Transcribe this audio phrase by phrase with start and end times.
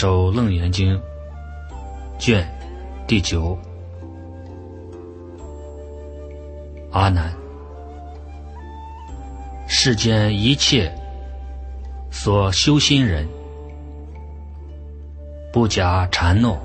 [0.00, 0.98] 守楞严经。
[2.18, 2.48] 卷
[3.06, 3.54] 第九。
[6.90, 7.30] 阿难，
[9.68, 10.90] 世间一切
[12.10, 13.28] 所修心人，
[15.52, 16.58] 不假禅弄，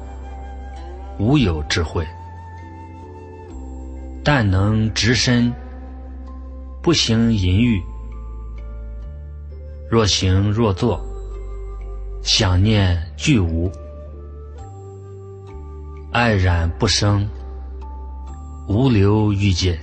[1.19, 2.07] 无有智慧，
[4.23, 5.53] 但能直身，
[6.81, 7.83] 不行淫欲。
[9.91, 11.05] 若行若坐，
[12.25, 13.71] 想念俱无，
[16.11, 17.29] 爱染不生，
[18.67, 19.79] 无留欲界。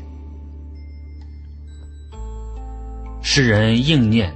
[3.22, 4.34] 世人应念，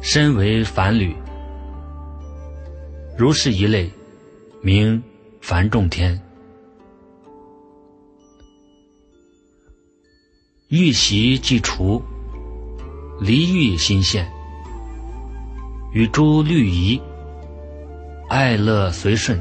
[0.00, 1.14] 身为凡侣，
[3.18, 3.90] 如是一类，
[4.62, 5.02] 名
[5.42, 6.18] 凡众天。
[10.68, 12.02] 欲习即除，
[13.20, 14.26] 离欲心现，
[15.92, 17.00] 与诸律仪，
[18.28, 19.40] 爱乐随顺。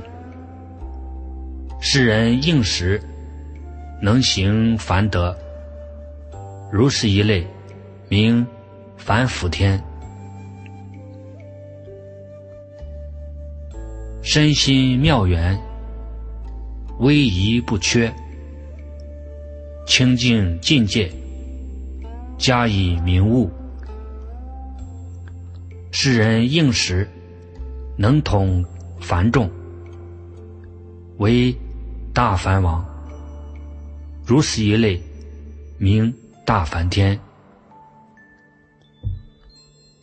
[1.79, 3.01] 世人应时，
[4.01, 5.35] 能行凡德，
[6.71, 7.45] 如是一类。
[8.09, 8.47] 名
[8.95, 9.83] 凡福天，
[14.21, 15.59] 身心妙缘，
[16.99, 18.09] 威仪不缺，
[19.85, 21.11] 清净境界，
[22.37, 23.51] 加以明悟。
[25.91, 27.07] 世人应时，
[27.97, 28.63] 能统
[28.99, 29.49] 繁众，
[31.17, 31.55] 为
[32.13, 32.85] 大梵王。
[34.25, 35.01] 如此一类，
[35.77, 36.13] 名
[36.45, 37.19] 大梵天。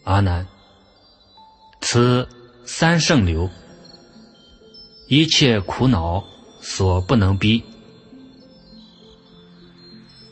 [0.05, 0.47] 阿难，
[1.81, 2.29] 此
[2.65, 3.49] 三圣流，
[5.09, 6.25] 一切苦恼
[6.61, 7.63] 所不能逼，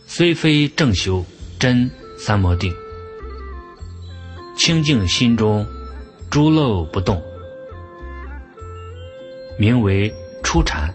[0.07, 1.25] 虽非正修
[1.59, 2.71] 真三摩地，
[4.65, 5.67] 清净心中
[6.31, 7.21] 诸漏不动，
[9.59, 10.15] 名为
[10.45, 10.95] 初禅。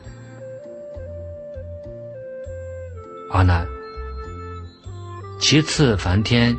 [3.30, 3.68] 阿难，
[5.42, 6.56] 其次梵天。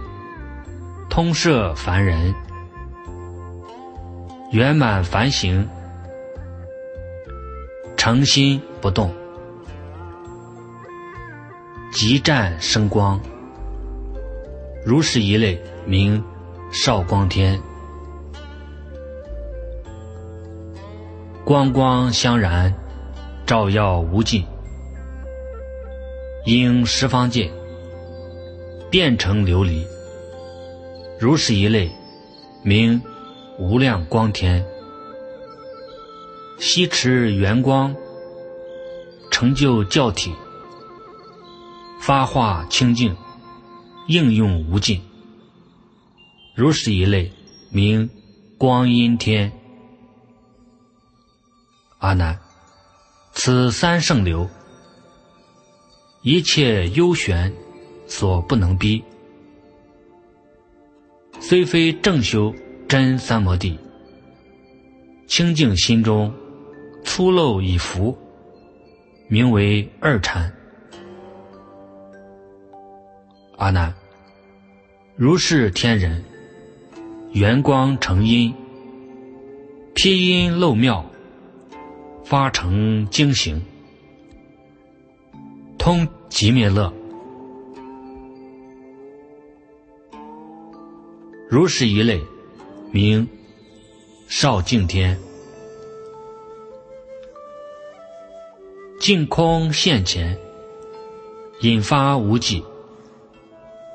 [1.09, 2.35] 通摄凡人，
[4.53, 5.67] 圆满凡行，
[7.97, 9.11] 诚心不动，
[11.91, 13.19] 即战生光，
[14.85, 16.23] 如是一类名
[16.71, 17.59] 少光天，
[21.45, 22.75] 光光相然，
[23.47, 24.45] 照耀无尽，
[26.45, 27.51] 应十方界，
[28.91, 29.83] 变成琉璃。
[31.19, 31.91] 如是一类，
[32.63, 33.01] 名
[33.59, 34.63] 无量光天，
[36.59, 37.97] 悉持圆光，
[39.31, 40.35] 成就教体，
[41.99, 43.17] 发化清净，
[44.07, 45.01] 应用无尽。
[46.59, 47.31] 如是一类，
[47.71, 48.11] 名
[48.59, 49.53] 光阴天。
[51.99, 52.37] 阿难，
[53.31, 54.51] 此三圣流，
[56.23, 57.55] 一切幽玄
[58.09, 59.05] 所不能逼。
[61.39, 62.53] 虽非正修
[62.89, 63.79] 真三摩地，
[65.29, 66.35] 清净心中
[67.05, 68.19] 粗陋已浮，
[69.29, 70.53] 名为二禅。
[73.59, 73.95] 阿难，
[75.15, 76.21] 如是天人，
[77.33, 78.55] 圆光成阴，
[79.95, 81.05] 披阴漏妙，
[82.25, 83.63] 发成精行，
[85.77, 86.93] 通极灭乐。
[91.51, 92.21] 如是一类，
[92.91, 93.29] 名
[94.27, 95.19] 少净天，
[98.99, 100.39] 净空现前，
[101.61, 102.65] 引发无际，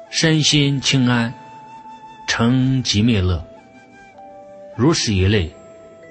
[0.09, 1.33] 身心清安，
[2.35, 3.45] 成极灭乐。
[4.75, 5.53] 如是一类，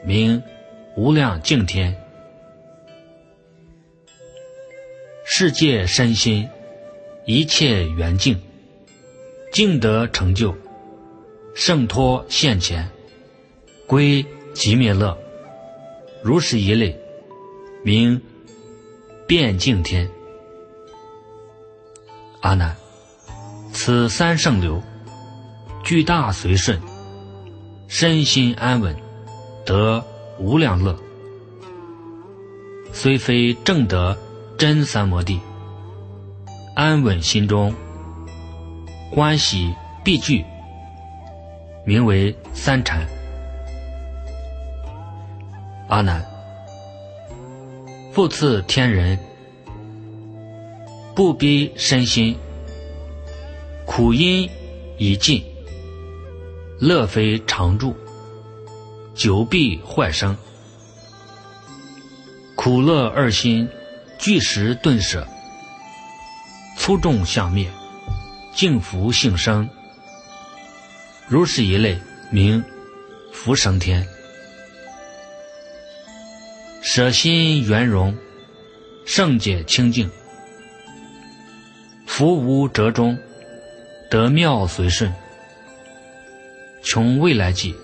[0.05, 0.41] 名
[0.95, 2.01] 无量净天，
[5.25, 6.49] 世界身心
[7.27, 8.41] 一切圆净，
[9.53, 10.55] 净得成就。
[11.57, 12.89] 圣托现前，
[13.89, 14.25] 归
[14.55, 15.19] 极灭乐，
[16.23, 16.97] 如是一类，
[17.83, 18.23] 名
[19.27, 20.09] 遍净天。
[22.43, 22.77] 阿难，
[23.73, 24.81] 此三圣流，
[25.83, 26.81] 具大随顺，
[27.89, 28.97] 身心安稳，
[29.67, 30.05] 得
[30.39, 30.97] 无量乐。
[32.93, 34.17] 虽非正得
[34.57, 35.41] 真三摩地，
[36.77, 37.75] 安稳心中，
[39.11, 39.75] 欢喜
[40.05, 40.45] 必具。
[41.85, 43.05] 名为三禅。
[45.89, 46.25] 阿难，
[48.13, 49.19] 复次天人，
[51.13, 52.37] 不逼身心，
[53.85, 54.49] 苦因
[54.97, 55.45] 已尽，
[56.79, 57.97] 乐非常住，
[59.15, 60.37] 久必坏生。
[62.57, 63.69] 苦乐二心，
[64.19, 65.27] 俱时顿舍，
[66.77, 67.69] 粗重相灭，
[68.55, 69.69] 净福性生。
[71.29, 71.99] 如是一类，
[72.31, 72.63] 名
[73.33, 74.07] 福生天。
[76.83, 78.17] 舍心圆融，
[79.05, 80.11] 圣洁清净，
[82.07, 83.17] 福无折中。
[84.11, 85.11] 得妙随顺，
[86.83, 87.75] 穷未来际，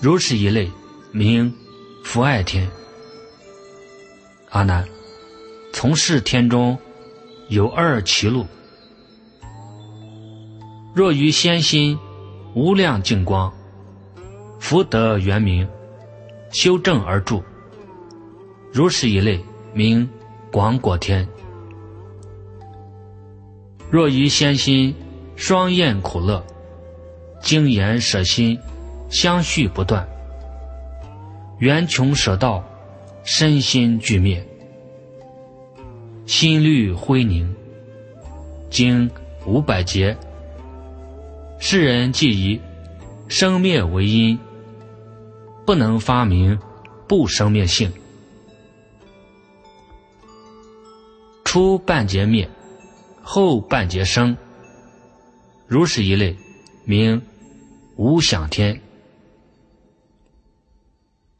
[0.00, 0.70] 如是一类，
[1.12, 1.52] 名
[2.02, 2.68] 福爱天。
[4.48, 4.88] 阿难，
[5.74, 6.76] 从事天中
[7.48, 8.46] 有二歧路。
[10.94, 11.98] 若于先心
[12.54, 13.52] 无量净光，
[14.58, 15.68] 福德圆明，
[16.50, 17.44] 修正而住，
[18.72, 20.08] 如是一类，名
[20.50, 21.28] 广果天。
[23.90, 24.94] 若于先心
[25.36, 26.44] 双厌苦乐，
[27.40, 28.58] 精言舍心
[29.10, 30.08] 相续不断，
[31.58, 32.64] 缘穷舍道，
[33.22, 34.44] 身心俱灭，
[36.24, 37.54] 心虑灰凝，
[38.70, 39.10] 经
[39.44, 40.16] 五百劫，
[41.60, 42.60] 世人既以
[43.28, 44.38] 生灭为因，
[45.66, 46.58] 不能发明
[47.06, 47.92] 不生灭性，
[51.44, 52.48] 初半劫灭。
[53.28, 54.36] 后半截生，
[55.68, 56.36] 如是一类，
[56.84, 57.20] 名
[57.96, 58.80] 无想天。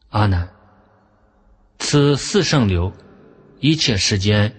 [0.08, 0.48] 阿难，
[1.78, 2.92] 此四圣流，
[3.60, 4.54] 一切世间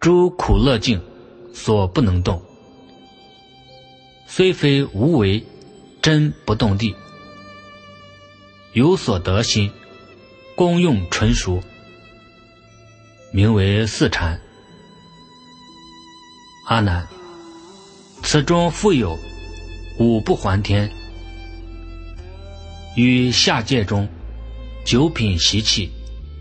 [0.00, 1.00] 诸苦乐境
[1.52, 2.42] 所不能动，
[4.26, 5.44] 虽非无为
[6.02, 6.96] 真不动地，
[8.72, 9.70] 有所得心，
[10.56, 11.62] 功用纯熟，
[13.32, 14.40] 名为四禅。
[16.66, 17.06] 阿难，
[18.22, 19.18] 此中复有
[19.98, 20.88] 五不还天，
[22.96, 24.08] 与下界中
[24.84, 25.90] 九品习气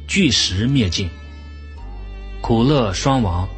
[0.07, 1.09] 俱时灭尽，
[2.41, 3.49] 苦乐双亡，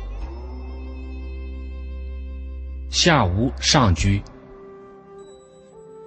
[2.90, 4.22] 下无上居，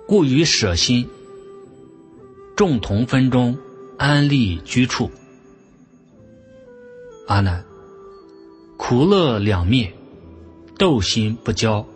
[0.08, 1.06] 故于舍心
[2.56, 3.58] 众同分中
[3.98, 5.10] 安立居处。
[7.26, 7.62] 阿难，
[8.78, 9.92] 苦乐两灭。
[10.76, 11.86] 斗心不交，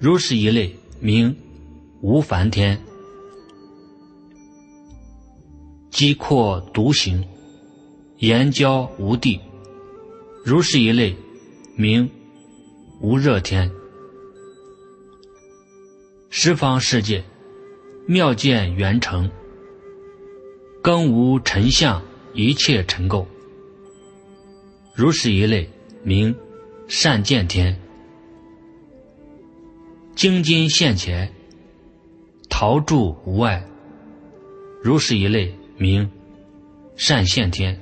[0.00, 1.34] 如是一类，名
[2.02, 2.76] 无梵天；
[5.90, 7.24] 机阔独行，
[8.18, 9.40] 言交无地，
[10.44, 11.16] 如是一类，
[11.74, 12.08] 名
[13.00, 13.68] 无热天。
[16.30, 17.24] 十方世界，
[18.06, 19.28] 妙见圆成，
[20.80, 22.00] 更无尘相，
[22.34, 23.26] 一切尘垢，
[24.94, 25.68] 如是一类，
[26.04, 26.32] 名
[26.86, 27.76] 善见天。
[30.18, 31.32] 精金现前，
[32.50, 33.64] 陶铸无碍，
[34.82, 36.10] 如是一类名
[36.96, 37.80] 善现天。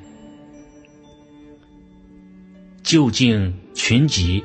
[2.82, 4.44] 究竟群集，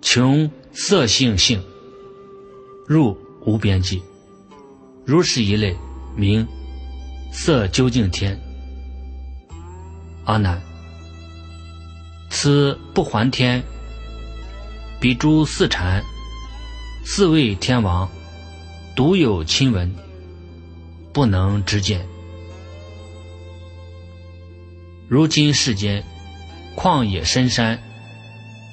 [0.00, 1.62] 穷色性性，
[2.86, 4.02] 入无边际，
[5.04, 5.76] 如是一类
[6.16, 6.48] 名
[7.30, 8.40] 色究竟天。
[10.24, 10.62] 阿难，
[12.30, 13.62] 此不还天，
[14.98, 16.02] 彼诸四禅。
[17.04, 18.08] 四位天王
[18.94, 19.92] 独有亲闻，
[21.12, 22.06] 不能知见。
[25.08, 26.02] 如今世间
[26.76, 27.76] 旷野深山、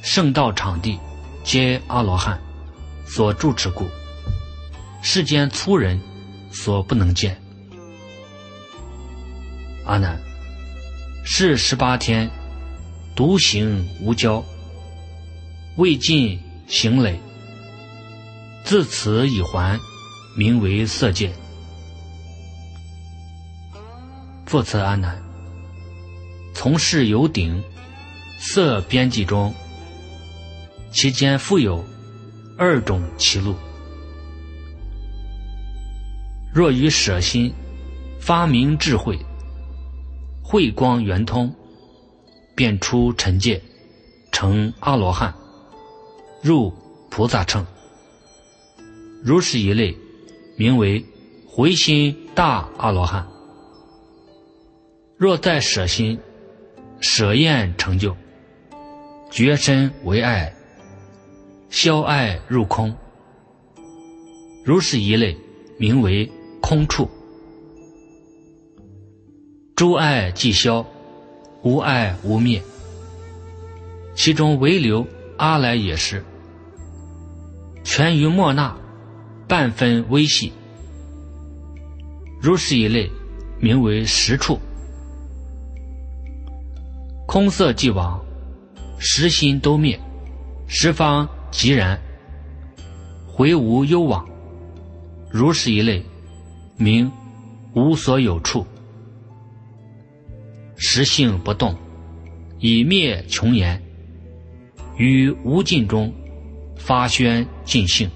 [0.03, 0.99] 圣道场地，
[1.43, 2.39] 皆阿罗汉
[3.05, 3.87] 所住持故，
[5.01, 5.99] 世间粗人
[6.51, 7.35] 所不能见。
[9.85, 10.21] 阿难，
[11.25, 12.29] 是十八天
[13.15, 14.45] 独行无交，
[15.77, 17.19] 未尽行累。
[18.63, 19.79] 自此已还，
[20.35, 21.33] 名为色界。
[24.45, 25.21] 复次阿难，
[26.53, 27.63] 从事有顶
[28.39, 29.53] 色边际中，
[30.91, 31.83] 其间复有
[32.57, 33.55] 二种歧路。
[36.53, 37.53] 若于舍心
[38.19, 39.17] 发明智慧，
[40.43, 41.53] 慧光圆通，
[42.55, 43.61] 便出尘界，
[44.31, 45.33] 成阿罗汉，
[46.41, 46.73] 入
[47.09, 47.65] 菩萨乘。
[49.21, 49.95] 如是一类，
[50.55, 51.05] 名为
[51.45, 53.27] 回心大阿罗汉。
[55.17, 56.17] 若在舍心，
[57.01, 58.15] 舍厌成就，
[59.29, 60.53] 觉身为爱，
[61.69, 62.95] 消爱入空。
[64.63, 65.37] 如是一类，
[65.77, 67.09] 名为空处。
[69.75, 70.85] 诸爱既消，
[71.63, 72.61] 无爱无灭，
[74.15, 75.05] 其中唯留
[75.37, 76.23] 阿来也是，
[77.83, 78.77] 全于莫那，
[79.49, 80.53] 半分微细。
[82.39, 83.09] 如是一类，
[83.59, 84.59] 名为实处。
[87.25, 88.23] 空色既往，
[88.99, 89.99] 实心都灭，
[90.67, 91.99] 十方即然，
[93.27, 94.23] 回无忧往。
[95.31, 96.05] 如是一类，
[96.77, 97.11] 名
[97.73, 98.67] 无所有处。
[100.75, 101.75] 实性不动，
[102.59, 103.81] 以灭穷言，
[104.95, 106.13] 于无尽中
[106.77, 108.07] 发宣尽性。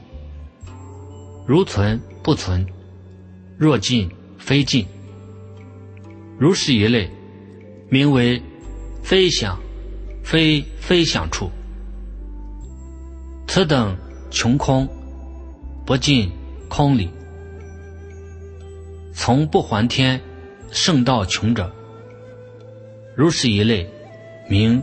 [1.46, 2.66] 如存不存，
[3.58, 4.86] 若尽非尽。
[6.40, 7.10] 如是一类，
[7.90, 8.42] 名为
[9.04, 9.60] 非想
[10.24, 11.50] 非非想处。
[13.48, 13.96] 此等
[14.32, 14.88] 穷空，
[15.86, 16.32] 不尽
[16.70, 17.10] 空理。
[19.14, 20.20] 从不还天，
[20.72, 21.72] 圣道穷者。
[23.16, 23.88] 如是一类，
[24.50, 24.82] 名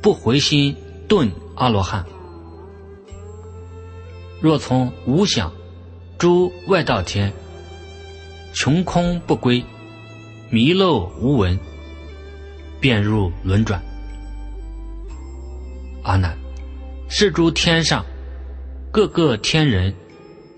[0.00, 0.74] 不回心
[1.06, 2.04] 顿阿罗汉。
[4.40, 5.52] 若从无想
[6.22, 7.32] 诸外道天，
[8.52, 9.64] 穷空不归，
[10.50, 11.58] 迷漏无闻，
[12.78, 13.82] 便入轮转。
[16.04, 16.38] 阿难，
[17.08, 18.06] 是诸天上
[18.92, 19.92] 各个天人，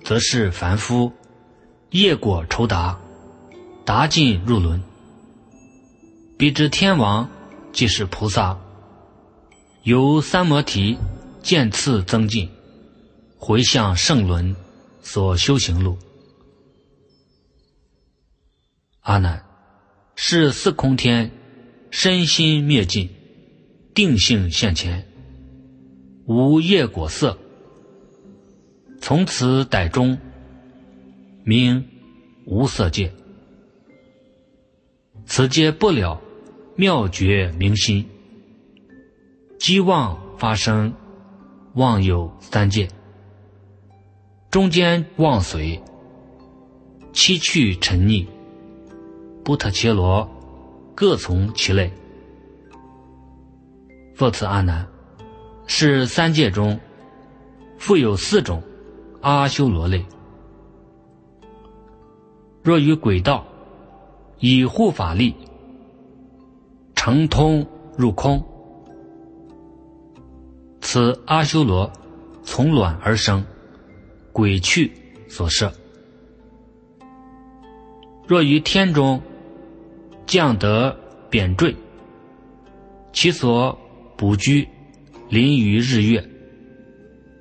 [0.05, 1.11] 则是凡夫，
[1.93, 3.01] 业果酬达，
[3.87, 4.83] 达尽入轮。
[6.37, 7.27] 彼之天王
[7.73, 8.59] 即是菩萨，
[9.83, 10.99] 由三摩提
[11.43, 12.51] 渐次增进，
[13.39, 14.55] 回向圣轮
[15.05, 15.97] 所修行路。
[19.03, 19.45] 阿难，
[20.17, 21.31] 是四空天
[21.91, 23.09] 身心灭尽，
[23.95, 25.07] 定性现前，
[26.27, 27.39] 无业果色，
[29.01, 30.19] 从此逮中，
[31.45, 31.87] 名
[32.47, 33.13] 无色界。
[35.27, 36.21] 此皆不了。
[36.77, 38.05] 妙觉明心，
[39.61, 40.93] 机妄发生，
[41.75, 42.89] 妄有三界，
[44.55, 45.83] 中间妄随，
[47.13, 48.25] 七趣沉溺，
[49.45, 50.31] 不特切罗，
[50.95, 51.93] 各从其类。
[54.15, 54.87] 复此阿难，
[55.67, 56.79] 是三界中，
[57.79, 58.63] 复有四种
[59.23, 60.07] 阿修罗类。
[62.63, 63.45] 若于轨道，
[64.39, 65.35] 以护法力。
[66.95, 67.67] 成通
[67.99, 68.41] 入空，
[70.81, 71.91] 此阿修罗
[72.45, 73.45] 从卵而生，
[74.35, 74.93] 鬼去
[75.29, 75.73] 所摄。
[78.27, 79.23] 若于天中
[80.27, 80.95] 降得
[81.31, 81.75] 贬坠，
[83.13, 83.79] 其所
[84.17, 84.69] 补居
[85.31, 86.23] 临于日月，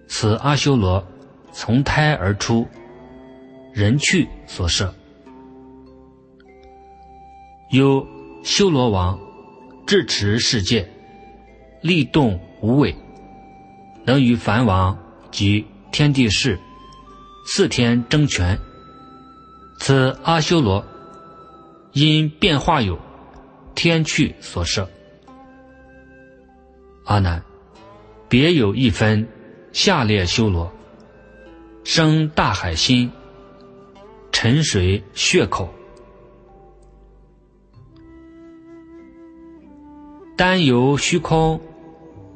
[0.07, 1.05] 此阿修罗
[1.51, 2.65] 从胎而出，
[3.73, 4.93] 人去所摄。
[7.71, 8.07] 有
[8.45, 9.19] 修罗王。
[9.85, 10.89] 智持世界，
[11.81, 12.95] 力动无畏，
[14.05, 14.97] 能与凡王
[15.29, 16.57] 及天地士、
[17.45, 18.59] 四天争权。
[19.79, 20.85] 此阿修罗
[21.91, 22.97] 因变化有
[23.75, 24.89] 天趣所摄。
[27.05, 27.43] 阿难，
[28.29, 29.27] 别有一分
[29.73, 30.71] 下列修罗，
[31.83, 33.11] 生大海心，
[34.31, 35.67] 沉水血口。
[40.37, 41.59] 单游虚空，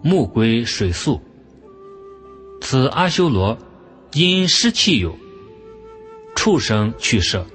[0.04, 1.22] 目归水宿。
[2.62, 3.58] 此阿修罗
[4.14, 5.16] 因湿气有，
[6.36, 7.46] 畜生去舍。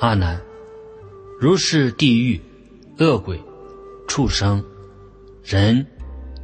[0.00, 0.42] 阿难，
[1.40, 2.40] 如是地狱、
[2.98, 3.40] 恶鬼、
[4.08, 4.62] 畜生、
[5.44, 5.86] 人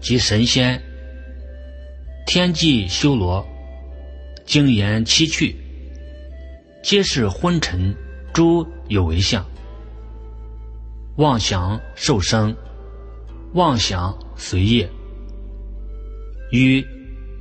[0.00, 0.80] 及神仙、
[2.26, 3.46] 天际修罗，
[4.46, 5.56] 精言七趣，
[6.82, 7.94] 皆是昏沉
[8.32, 9.44] 诸有为相。
[11.16, 12.56] 妄想受生，
[13.52, 14.88] 妄想随业，
[16.52, 16.82] 与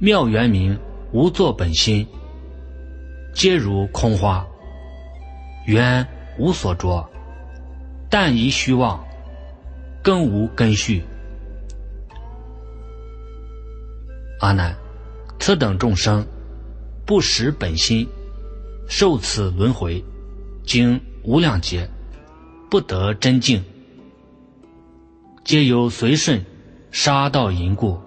[0.03, 0.75] 妙圆明
[1.11, 2.07] 无作本心，
[3.35, 4.43] 皆如空花，
[5.67, 6.03] 缘
[6.39, 7.07] 无所着，
[8.09, 8.99] 但疑虚妄，
[10.01, 11.03] 根无根续。
[14.39, 14.75] 阿难，
[15.37, 16.25] 此等众生
[17.05, 18.09] 不识本心，
[18.89, 20.03] 受此轮回，
[20.63, 21.87] 经无量劫。
[22.71, 23.63] 不得真境，
[25.43, 26.43] 皆由随顺
[26.89, 27.99] 杀道因故。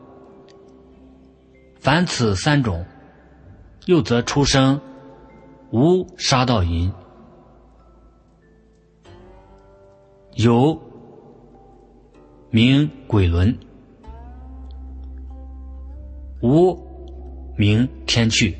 [1.84, 2.82] 凡此三种，
[3.84, 4.80] 又则出生
[5.70, 6.90] 无杀盗淫，
[10.32, 10.80] 有
[12.48, 13.54] 名鬼轮，
[16.40, 16.74] 无
[17.54, 18.56] 名天趣，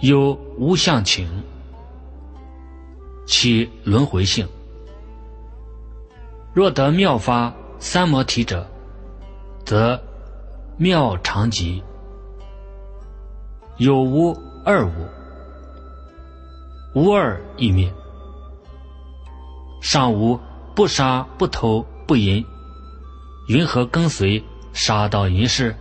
[0.00, 1.28] 有无相情。
[3.26, 4.48] 其轮回性，
[6.54, 8.66] 若得妙发三摩提者，
[9.66, 10.02] 则
[10.76, 11.82] 妙常吉，
[13.76, 14.90] 有无二无，
[16.94, 17.92] 无二一灭。
[19.80, 20.40] 上无
[20.74, 22.44] 不杀不偷不淫，
[23.46, 25.76] 云何跟随杀盗淫事？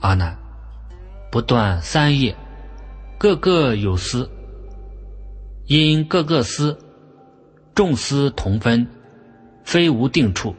[0.00, 0.38] 阿难，
[1.30, 2.36] 不断三业，
[3.18, 4.30] 个个有思，
[5.66, 6.78] 因各个思，
[7.74, 8.86] 众思同分，
[9.64, 10.54] 非无定处，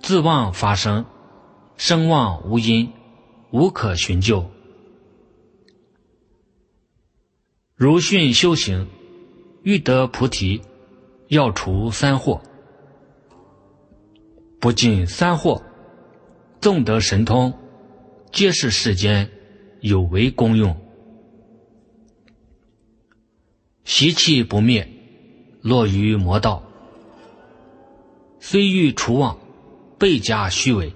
[0.00, 1.04] 自妄发生，
[1.76, 2.90] 生妄无因，
[3.50, 4.50] 无可寻救。
[7.74, 8.88] 如训修行，
[9.62, 10.62] 欲得菩提，
[11.28, 12.40] 要除三惑，
[14.58, 15.62] 不尽三惑，
[16.60, 17.52] 纵得神通。
[18.32, 19.30] 皆是世间
[19.80, 20.76] 有为功用，
[23.84, 24.88] 习气不灭，
[25.62, 26.62] 落于魔道。
[28.40, 29.38] 虽欲除妄，
[29.98, 30.92] 倍加虚伪。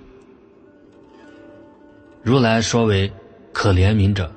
[2.31, 3.13] 如来说为
[3.53, 4.31] 可怜悯者，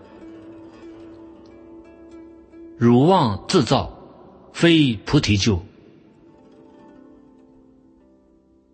[2.76, 3.96] 汝妄自造，
[4.52, 5.62] 非菩提救。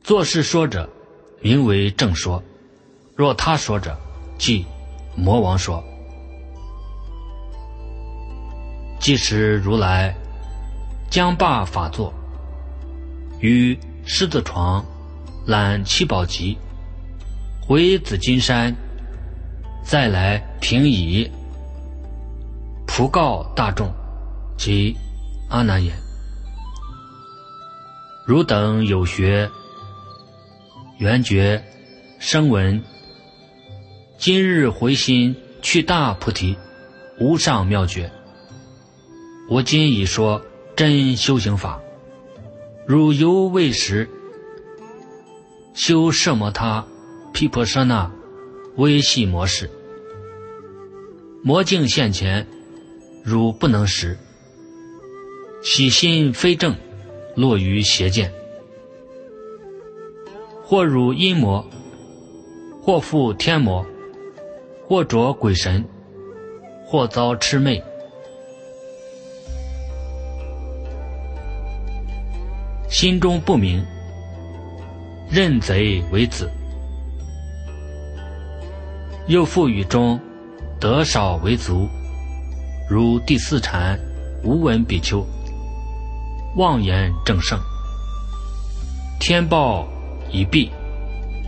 [0.01, 0.89] 作是说者，
[1.41, 2.41] 名为正说；
[3.13, 3.93] 若他说者，
[4.37, 4.65] 即
[5.17, 5.83] 魔王说
[9.01, 10.15] ：“即时如来
[11.11, 12.13] 将罢法座，
[13.41, 14.81] 于狮子床
[15.45, 16.57] 揽七宝集，
[17.67, 18.73] 回紫金山，
[19.83, 21.29] 再来平以，
[22.85, 23.91] 普告大众
[24.57, 24.95] 及
[25.49, 25.95] 阿难言：
[28.27, 29.49] 汝等有学
[30.99, 31.63] 缘觉
[32.19, 32.83] 声闻。”
[34.19, 36.57] 今日回心去大菩提，
[37.19, 38.11] 无上妙觉。
[39.49, 40.41] 我今已说
[40.75, 41.79] 真修行法，
[42.85, 44.09] 汝犹未识。
[45.73, 46.85] 修摄摩他
[47.31, 48.11] 毗婆舍那
[48.79, 49.69] 微细模式，
[51.43, 52.47] 魔镜现前，
[53.25, 54.17] 汝不能识。
[55.61, 56.73] 喜心非正，
[57.35, 58.31] 落于邪见，
[60.63, 61.69] 或汝阴魔，
[62.81, 63.85] 或复天魔。
[64.87, 65.85] 或着鬼神，
[66.83, 67.83] 或遭魑魅，
[72.89, 73.85] 心中不明，
[75.29, 76.49] 认贼为子，
[79.29, 80.19] 又复语中
[80.79, 81.87] 得少为足，
[82.89, 83.95] 如第四禅
[84.43, 85.23] 无闻比丘，
[86.57, 87.59] 妄言正胜，
[89.19, 89.87] 天报
[90.31, 90.71] 已毕，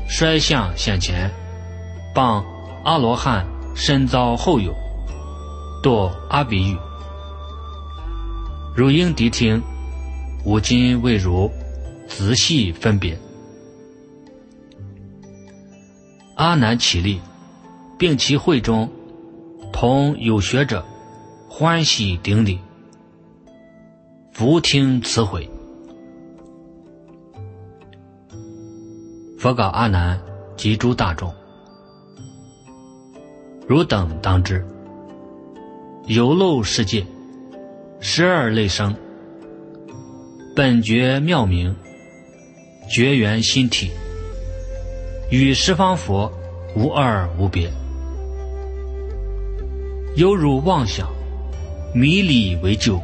[0.07, 1.29] 衰相现前，
[2.15, 2.43] 谤。
[2.83, 4.73] 阿罗汉身遭后有，
[5.83, 6.77] 堕阿鼻狱。
[8.75, 9.61] 如应谛听，
[10.45, 11.51] 吾今为汝
[12.07, 13.15] 仔细分别。
[16.35, 17.21] 阿难起立，
[18.01, 18.89] 并其会中
[19.71, 20.83] 同有学者
[21.47, 22.59] 欢喜顶礼，
[24.31, 25.47] 伏听此会。
[29.37, 30.19] 佛告阿难
[30.57, 31.31] 及诸大众。
[33.67, 34.65] 汝等当知，
[36.07, 37.05] 有漏世界，
[37.99, 38.95] 十二类生，
[40.55, 41.75] 本觉妙明，
[42.89, 43.91] 觉缘心体，
[45.29, 46.31] 与十方佛
[46.75, 47.71] 无二无别。
[50.15, 51.09] 犹如妄想，
[51.93, 52.99] 迷理为旧，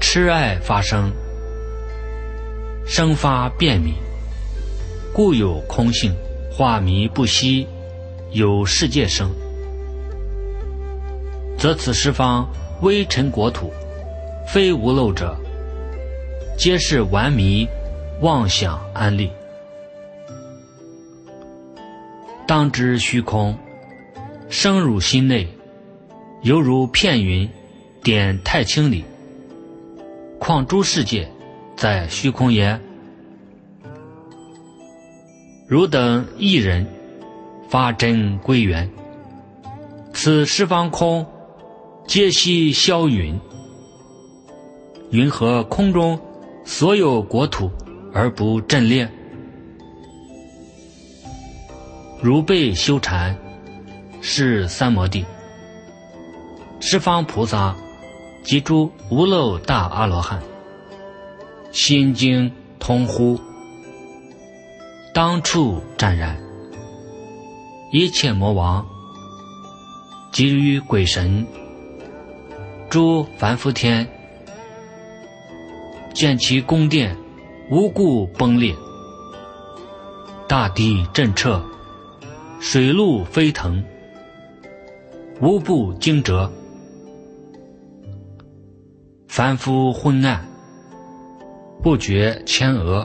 [0.00, 1.10] 痴爱发生，
[2.86, 3.94] 生发变迷，
[5.12, 6.14] 故有空性，
[6.50, 7.66] 化迷不息。
[8.32, 9.30] 有世界生，
[11.56, 12.44] 则此十方
[12.82, 13.72] 微尘国土，
[14.48, 15.36] 非无漏者，
[16.58, 17.64] 皆是顽迷
[18.22, 19.30] 妄想安立。
[22.44, 23.56] 当知虚空
[24.50, 25.46] 生入心内，
[26.44, 27.48] 犹如片云
[28.02, 29.04] 点太清里。
[30.38, 31.28] 况诸世界
[31.74, 32.78] 在虚空也？
[35.66, 36.86] 汝等一人。
[37.66, 38.88] 发真归元，
[40.12, 41.26] 此十方空，
[42.06, 43.40] 皆悉消云。
[45.10, 46.20] 云何空中
[46.64, 47.68] 所有国土
[48.12, 49.10] 而不震裂？
[52.22, 53.36] 如被修禅，
[54.20, 55.24] 是三摩地，
[56.80, 57.74] 十方菩萨
[58.42, 60.42] 及诸无漏大阿罗汉，
[61.72, 63.40] 心经通乎，
[65.14, 66.38] 当处湛然。
[67.90, 68.84] 一切魔王，
[70.32, 71.46] 及于鬼神，
[72.90, 74.06] 诸凡夫天，
[76.12, 77.16] 见其宫殿
[77.70, 78.74] 无故崩裂，
[80.48, 81.62] 大地震彻，
[82.60, 83.82] 水陆飞腾，
[85.40, 86.50] 无不惊蛰。
[89.36, 90.46] 凡夫昏暗，
[91.82, 93.04] 不觉前额。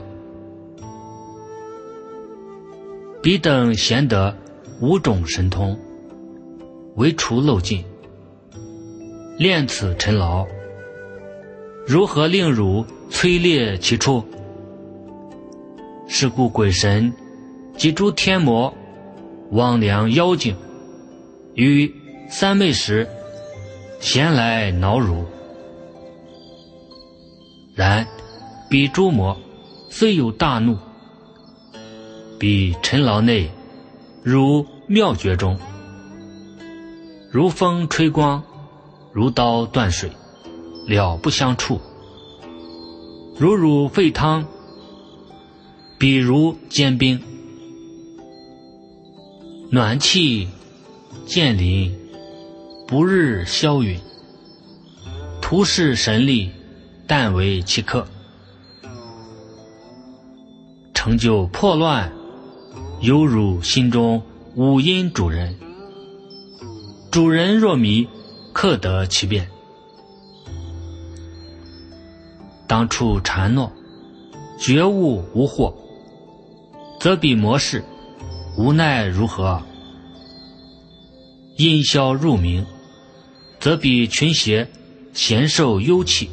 [3.19, 4.37] 彼等贤德
[4.79, 5.75] 五种神通，
[6.97, 7.83] 唯除漏尽，
[9.39, 10.45] 炼此尘劳，
[11.87, 14.23] 如何令汝摧裂其处？
[16.07, 17.11] 是故鬼神
[17.75, 18.71] 及诸天魔、
[19.51, 20.55] 魍魉妖精，
[21.55, 21.91] 于
[22.29, 23.07] 三昧时，
[23.99, 25.25] 闲来恼汝。
[27.79, 28.05] 然，
[28.67, 29.39] 彼诸魔
[29.89, 30.77] 虽有大怒，
[32.37, 33.49] 彼尘劳内，
[34.21, 35.57] 如妙觉中，
[37.31, 38.43] 如风吹光，
[39.13, 40.11] 如刀断水，
[40.87, 41.79] 了不相触；
[43.37, 44.45] 如汝沸汤，
[45.97, 47.21] 比如坚冰，
[49.71, 50.49] 暖气
[51.25, 51.97] 渐临，
[52.85, 53.97] 不日消陨，
[55.39, 56.51] 图示神力。
[57.11, 58.05] 但为其客，
[60.93, 62.13] 成就破乱，
[63.01, 64.21] 犹如心中
[64.53, 65.57] 五阴主人。
[67.09, 68.07] 主人若迷，
[68.53, 69.49] 克得其变。
[72.67, 73.71] 当初禅诺，
[74.59, 75.73] 觉悟无惑，
[76.99, 77.83] 则彼魔事
[78.55, 79.59] 无奈如何？
[81.57, 82.63] 阴消入明，
[83.59, 84.69] 则彼群邪
[85.11, 86.29] 闲受幽气。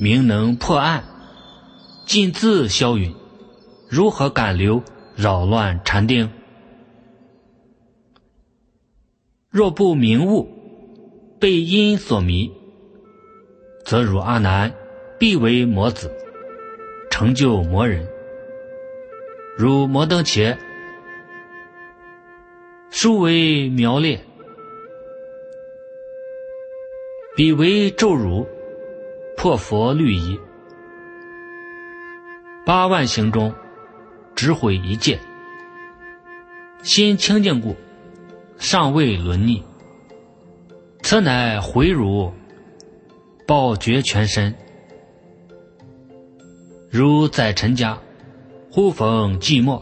[0.00, 1.02] 明能破暗，
[2.06, 3.16] 尽自消陨，
[3.88, 4.80] 如何敢留
[5.16, 6.30] 扰乱禅定？
[9.50, 10.48] 若不明悟，
[11.40, 12.52] 被因所迷，
[13.84, 14.72] 则汝阿难
[15.18, 16.12] 必为魔子，
[17.10, 18.06] 成就魔人。
[19.56, 20.56] 如摩登伽，
[22.90, 24.20] 殊为苗烈，
[27.34, 28.46] 彼为咒汝。
[29.38, 30.36] 破佛律仪，
[32.66, 33.54] 八万行中，
[34.34, 35.16] 只毁一戒。
[36.82, 37.76] 心清净故，
[38.56, 39.62] 尚未沦逆。
[41.02, 42.32] 此乃回汝，
[43.46, 44.52] 报绝全身。
[46.90, 47.96] 如在尘家，
[48.72, 49.80] 忽逢寂寞，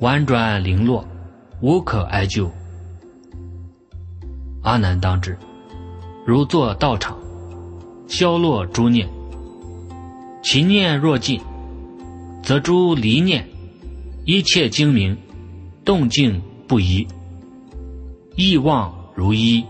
[0.00, 1.08] 婉转零落，
[1.62, 2.50] 无可哀救。
[4.62, 5.38] 阿难当知，
[6.26, 7.18] 如作道场。
[8.10, 9.08] 消落诸念，
[10.42, 11.40] 其念若尽，
[12.42, 13.48] 则诸离念
[14.26, 15.16] 一切精明，
[15.84, 17.06] 动静不移，
[18.34, 19.64] 意望如一。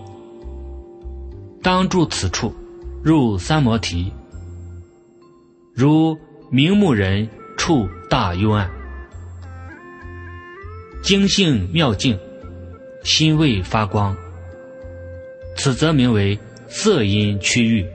[1.63, 2.51] 当住此处，
[3.05, 4.11] 入三摩提，
[5.75, 6.17] 如
[6.51, 8.71] 明目人处大幽暗，
[11.03, 12.19] 精性妙境，
[13.05, 14.17] 心未发光，
[15.59, 17.87] 此则名为色阴区域。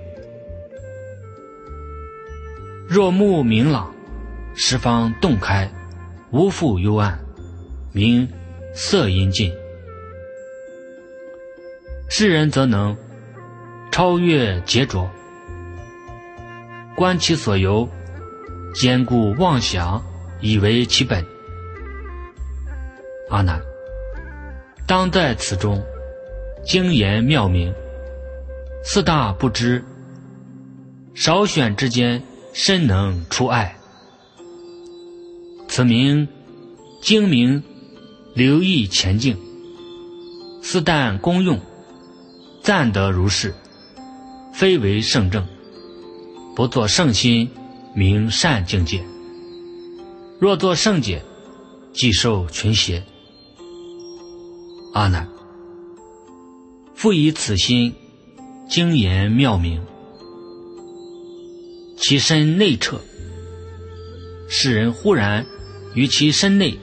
[2.88, 3.92] 若目明朗，
[4.54, 5.68] 十方洞开，
[6.30, 7.20] 无复幽暗，
[7.92, 8.28] 名
[8.76, 9.52] 色阴尽。
[12.08, 12.96] 世人则能
[13.92, 15.10] 超越劫浊，
[16.96, 17.90] 观其所由，
[18.76, 20.04] 坚固妄想，
[20.40, 21.26] 以为其本。
[23.32, 23.60] 阿难，
[24.86, 25.84] 当在此中，
[26.64, 27.74] 精言妙明，
[28.84, 29.84] 四大不知，
[31.16, 32.22] 少选之间。
[32.58, 33.78] 身能出爱，
[35.68, 36.26] 此名
[37.02, 37.62] 精明，
[38.34, 39.36] 留意前进。
[40.64, 41.60] 四但功用，
[42.64, 43.54] 暂得如是，
[44.54, 45.46] 非为圣正。
[46.56, 47.52] 不作圣心，
[47.94, 49.04] 名善境界。
[50.40, 51.22] 若作圣解，
[51.92, 53.04] 即受群邪。
[54.94, 55.28] 阿难，
[56.96, 57.94] 复以此心，
[58.70, 59.82] 精言妙明。
[61.98, 63.00] 其身内彻，
[64.48, 65.46] 世人忽然
[65.94, 66.78] 于其身内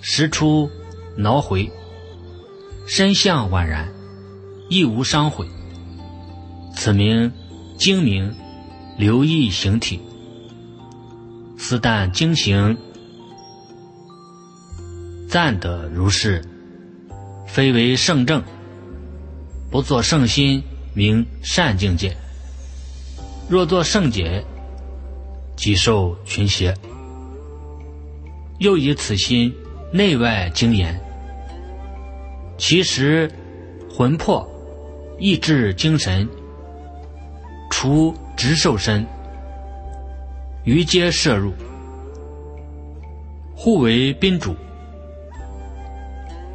[0.00, 0.70] 识出
[1.16, 1.70] 挠回，
[2.86, 3.92] 身相宛然，
[4.68, 5.46] 亦无伤毁。
[6.76, 7.32] 此名
[7.78, 8.32] 精明，
[8.96, 10.00] 留意形体。
[11.56, 12.76] 斯但精行，
[15.28, 16.44] 暂得如是，
[17.46, 18.42] 非为圣正。
[19.70, 20.62] 不作圣心，
[20.94, 22.16] 名善境界。
[23.50, 24.44] 若作圣解，
[25.56, 26.74] 即受群邪；
[28.58, 29.50] 又以此心
[29.90, 31.00] 内外精研，
[32.58, 33.30] 其实
[33.90, 34.46] 魂魄、
[35.18, 36.28] 意志、精神，
[37.70, 39.06] 除直受身，
[40.64, 41.54] 于皆摄入，
[43.56, 44.54] 互为宾主。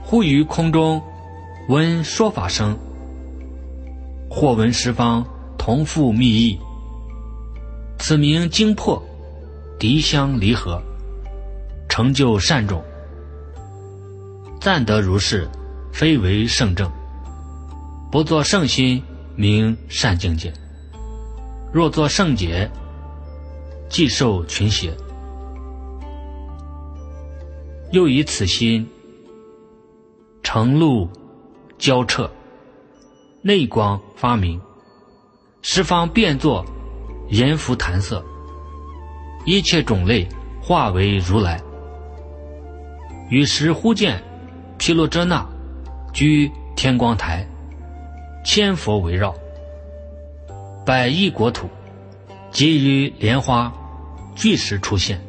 [0.03, 1.01] 忽于空中
[1.69, 2.77] 闻说法声，
[4.29, 5.25] 或闻十方
[5.57, 6.59] 同复密意，
[7.97, 9.01] 此名精破，
[9.79, 10.81] 敌相离合，
[11.87, 12.83] 成就善种。
[14.59, 15.47] 暂得如是，
[15.91, 16.89] 非为圣正。
[18.11, 19.01] 不作圣心，
[19.35, 20.49] 名善境界；
[21.73, 22.69] 若作圣解，
[23.89, 24.93] 即受群邪。
[27.91, 28.87] 又以此心。
[30.43, 31.09] 成露
[31.77, 32.29] 交彻，
[33.41, 34.59] 内光发明，
[35.61, 36.63] 十方变作
[37.29, 38.23] 阎浮檀色，
[39.45, 40.27] 一切种类
[40.61, 41.61] 化为如来。
[43.29, 44.21] 于是忽见
[44.77, 45.47] 毗卢遮那
[46.13, 47.47] 居天光台，
[48.45, 49.33] 千佛围绕，
[50.85, 51.67] 百亿国土，
[52.51, 53.73] 皆于莲花
[54.35, 55.19] 巨石出现。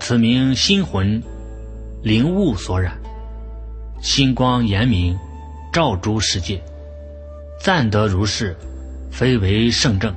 [0.00, 1.22] 此名心魂
[2.02, 2.98] 灵物所染。
[4.00, 5.18] 星光严明，
[5.72, 6.62] 照诸世界。
[7.60, 8.56] 暂得如是，
[9.10, 10.14] 非为圣正。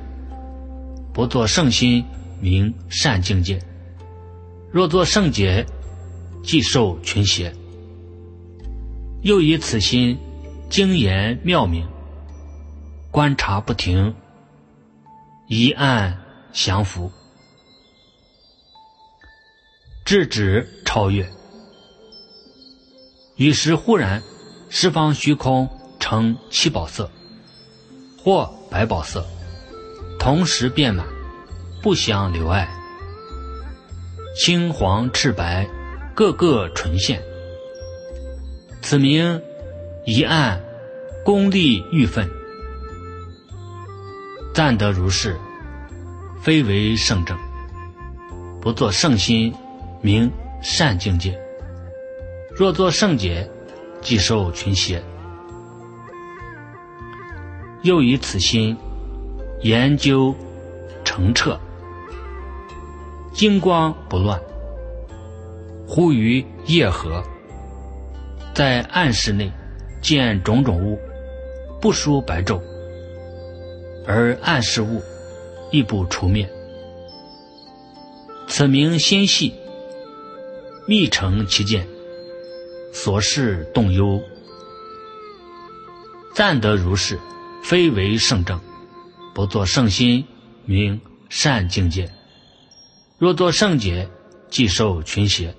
[1.12, 2.04] 不作圣心，
[2.40, 3.60] 名善境界。
[4.70, 5.66] 若作圣解，
[6.42, 7.54] 即受群邪。
[9.20, 10.18] 又以此心，
[10.70, 11.86] 精言妙明，
[13.10, 14.14] 观察不停，
[15.48, 16.18] 一暗
[16.52, 17.12] 降伏，
[20.04, 21.30] 制止超越。
[23.36, 24.22] 于是忽然，
[24.70, 25.68] 十方虚空
[26.00, 27.10] 成七宝色，
[28.24, 29.26] 或白宝色，
[30.22, 31.04] 同时变满，
[31.82, 32.68] 不相留碍。
[34.36, 35.68] 青黄赤白，
[36.14, 37.20] 个个纯现。
[38.80, 39.42] 此名
[40.06, 40.62] 一暗
[41.24, 42.30] 功力欲分，
[44.54, 45.36] 暂得如是，
[46.40, 47.36] 非为圣正。
[48.60, 49.52] 不作圣心，
[50.00, 50.30] 名
[50.62, 51.36] 善境界。
[52.54, 53.50] 若作圣解，
[54.00, 55.02] 即受群邪。
[57.82, 58.76] 又以此心
[59.62, 60.34] 研究
[61.04, 61.56] 澄澈，
[63.32, 64.40] 金光不乱。
[65.86, 67.22] 忽于夜河，
[68.54, 69.52] 在暗室内
[70.00, 70.98] 见种种物，
[71.80, 72.60] 不输白昼，
[74.04, 75.00] 而暗室物
[75.70, 76.50] 亦不除灭。
[78.48, 79.54] 此名心系，
[80.88, 81.86] 密成其见。
[82.92, 84.20] 所事动忧，
[86.34, 87.18] 暂得如是，
[87.62, 88.60] 非为圣正。
[89.34, 90.24] 不作圣心，
[90.64, 92.12] 名善境界。
[93.18, 94.08] 若作圣解，
[94.50, 95.54] 即受群邪。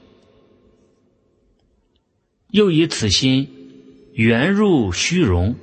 [2.51, 3.49] 又以此心
[4.13, 5.55] 圆入虚荣，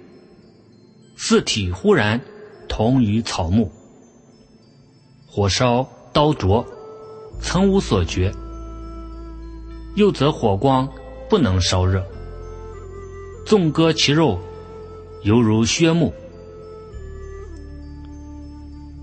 [1.16, 2.20] 四体忽然
[2.68, 3.70] 同于草木，
[5.26, 6.66] 火烧刀灼，
[7.40, 8.32] 曾无所觉。
[9.94, 10.88] 又则火光。
[11.28, 12.04] 不能烧热，
[13.46, 14.36] 纵割其肉，
[15.22, 16.12] 犹如削木。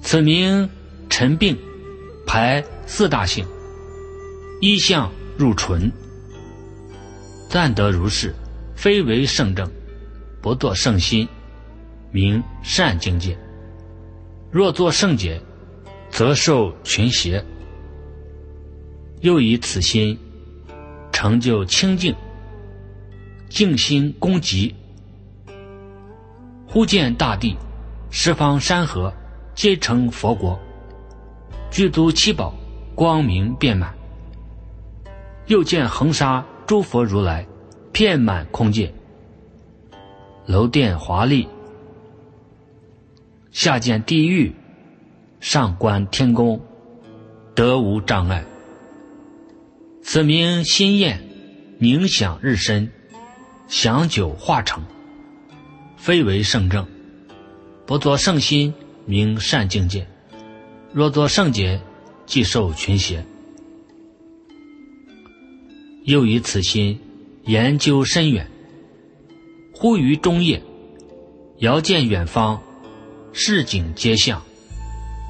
[0.10, 0.70] 此名
[1.10, 1.58] 陈病，
[2.26, 3.46] 排四大性，
[4.62, 5.92] 一相入纯。
[7.50, 8.34] 暂得如是，
[8.74, 9.70] 非为圣正，
[10.42, 11.28] 不作圣心，
[12.10, 13.38] 名善境界。
[14.50, 15.42] 若作圣解，
[16.10, 17.44] 则受群邪。
[19.20, 20.18] 又以此心。
[21.12, 22.16] 成就清净，
[23.50, 24.74] 静心攻极。
[26.66, 27.58] 忽见大地，
[28.10, 29.14] 十方山河
[29.58, 30.60] 皆成佛国，
[31.72, 32.54] 具足七宝，
[32.94, 33.92] 光明遍满。
[35.48, 37.44] 又见恒沙诸佛如来，
[37.92, 38.94] 遍满空界，
[40.46, 41.48] 楼殿华丽。
[43.52, 44.54] 下见地狱，
[45.40, 46.62] 上观天宫，
[47.56, 48.46] 得无障碍。
[50.04, 51.20] 此名心焰，
[51.80, 52.92] 冥想日深，
[53.68, 54.84] 享久化成，
[55.98, 56.88] 非为圣正。
[57.88, 58.72] 不作圣心，
[59.08, 60.06] 名善境界。
[60.94, 61.80] 若作圣解，
[62.26, 63.26] 即受群邪。
[66.04, 67.00] 又以此心
[67.46, 68.48] 研究深远，
[69.74, 70.62] 忽于中夜，
[71.58, 72.62] 遥见远方，
[73.34, 74.42] 市井街巷，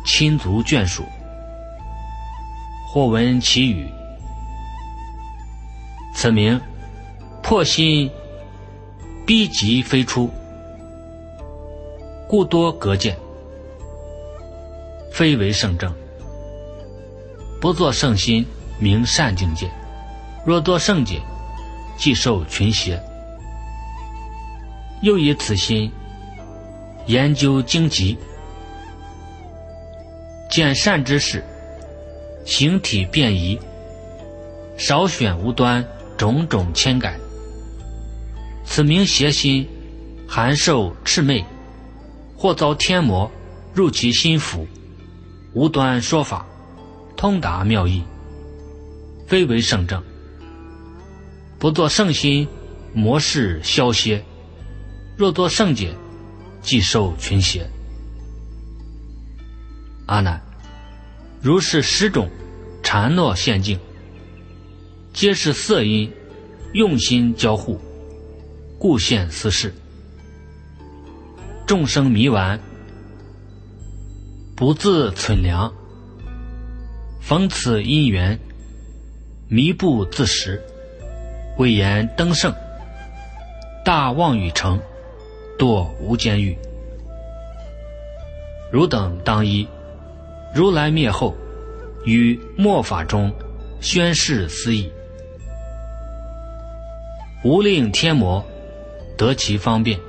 [0.05, 1.03] 亲族眷属，
[2.87, 3.87] 或闻其语。
[6.13, 6.59] 此名
[7.43, 8.09] 破心
[9.25, 10.29] 逼急飞出，
[12.27, 13.17] 故多隔见，
[15.11, 15.93] 非为圣正。
[17.59, 18.45] 不作圣心，
[18.79, 19.67] 名善境界；
[20.45, 21.21] 若作圣解，
[21.97, 23.01] 即受群邪。
[25.01, 25.91] 又以此心
[27.05, 28.17] 研究经籍，
[30.49, 31.43] 见善之事，
[32.45, 33.59] 形体变异，
[34.77, 35.85] 少选无端，
[36.17, 37.17] 种种千改。
[38.65, 39.67] 此名邪心，
[40.27, 41.43] 含受魑魅，
[42.35, 43.31] 或遭天魔
[43.73, 44.67] 入其心腹，
[45.57, 46.45] 无端说法，
[47.15, 48.03] 通达妙义，
[49.25, 50.03] 非为圣正。
[51.57, 52.47] 不作圣心，
[52.93, 54.21] 魔事消歇；
[55.17, 55.95] 若作圣解，
[56.61, 57.67] 即受群邪。
[60.05, 60.39] 阿难，
[61.41, 62.29] 如是十种
[62.83, 63.79] 禅诺陷阱，
[65.11, 66.13] 皆是色因
[66.73, 67.81] 用心交互，
[68.77, 69.73] 故现斯事。
[71.65, 72.61] 众生迷顽，
[74.57, 75.71] 不自存粮，
[77.21, 78.39] 逢此因缘，
[79.47, 80.59] 迷不自识。
[81.59, 82.51] 未言登圣，
[83.85, 84.81] 大妄语成，
[85.59, 86.57] 堕无间狱。
[88.71, 89.67] 汝等当依
[90.55, 91.35] 如来灭后，
[92.03, 93.31] 于末法中
[93.79, 94.91] 宣示私意，
[97.43, 98.43] 无令天魔
[99.15, 99.99] 得其方便，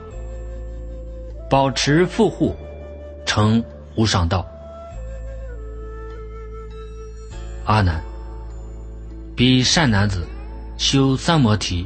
[1.51, 2.57] 保持富护，
[3.27, 3.63] 成
[3.99, 4.47] 无上道。
[7.67, 8.03] 阿难，
[9.37, 10.27] 彼善男子。
[10.79, 11.85] 修三摩提，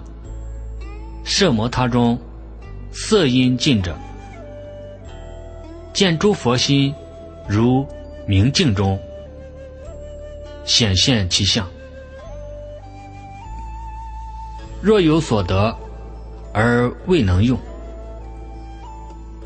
[1.24, 2.18] 摄摩他中
[2.92, 3.96] 色音尽者，
[5.94, 6.94] 见诸佛心
[7.48, 7.86] 如
[8.26, 9.00] 明镜中
[10.66, 11.66] 显现其相。
[14.82, 15.74] 若有所得
[16.52, 17.58] 而未能用，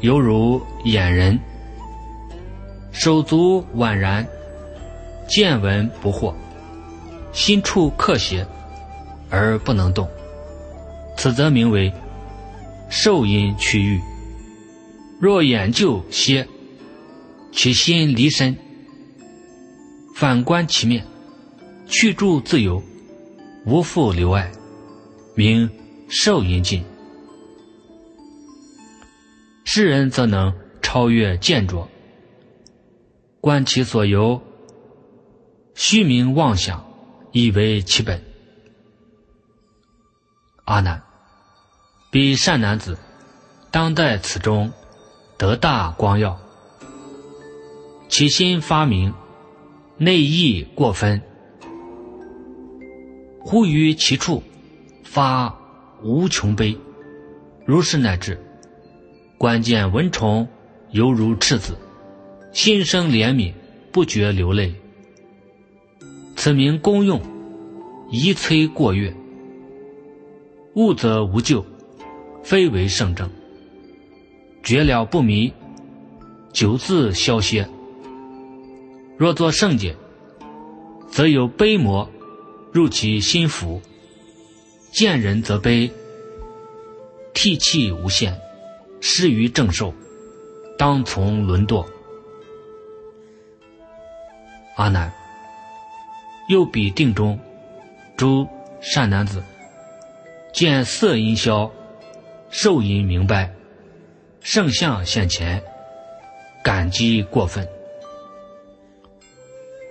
[0.00, 1.38] 犹如眼人
[2.96, 4.26] 手足宛然，
[5.28, 6.35] 见闻不惑，
[7.32, 8.44] 心处克邪。
[9.28, 10.09] 而不能动，
[11.16, 11.92] 此则名为
[12.88, 14.00] 受阴区域。
[15.20, 16.46] 若眼就歇，
[17.50, 18.56] 其心离身，
[20.14, 21.04] 反观其面，
[21.88, 22.80] 去住自由，
[23.66, 24.48] 无复留爱，
[25.35, 25.68] 名
[26.09, 26.85] 受阴尽。
[29.64, 31.87] 世人则能超越见着，
[33.46, 34.42] 观其所由，
[35.76, 36.85] 虚名妄想，
[37.30, 38.20] 以为其本。
[40.64, 41.04] 阿难，
[42.11, 42.98] 彼善男子，
[43.70, 44.72] 当在此中
[45.38, 46.40] 得大光耀，
[48.09, 49.14] 其心发明，
[49.96, 51.22] 内意过分，
[53.44, 54.42] 忽于其处
[55.04, 55.56] 发
[56.02, 56.76] 无穷悲，
[57.64, 58.44] 如是乃至
[59.38, 60.48] 关见蚊虫
[60.90, 61.78] 犹如赤子，
[62.56, 63.52] 心生怜悯，
[63.92, 64.72] 不觉流泪。
[66.36, 67.20] 此名功用，
[68.10, 69.14] 宜催过月。
[70.72, 71.62] 悟则无咎，
[72.42, 73.30] 非为圣正。
[74.62, 75.52] 绝了不迷，
[76.50, 77.68] 久自消歇。
[79.18, 79.94] 若作圣解，
[81.10, 82.10] 则有悲魔
[82.72, 83.82] 入其心腹，
[84.90, 85.90] 见人则悲，
[87.34, 88.34] 涕泣无限，
[89.02, 89.92] 失于正受，
[90.78, 91.84] 当从沦堕。
[94.76, 95.10] 阿难，
[96.48, 97.38] 又彼定中，
[98.14, 98.46] 诸
[98.80, 99.42] 善男子。
[100.52, 101.70] 见色音消，
[102.50, 103.50] 受音明白，
[104.40, 105.62] 圣相现前，
[106.62, 107.66] 感激过分，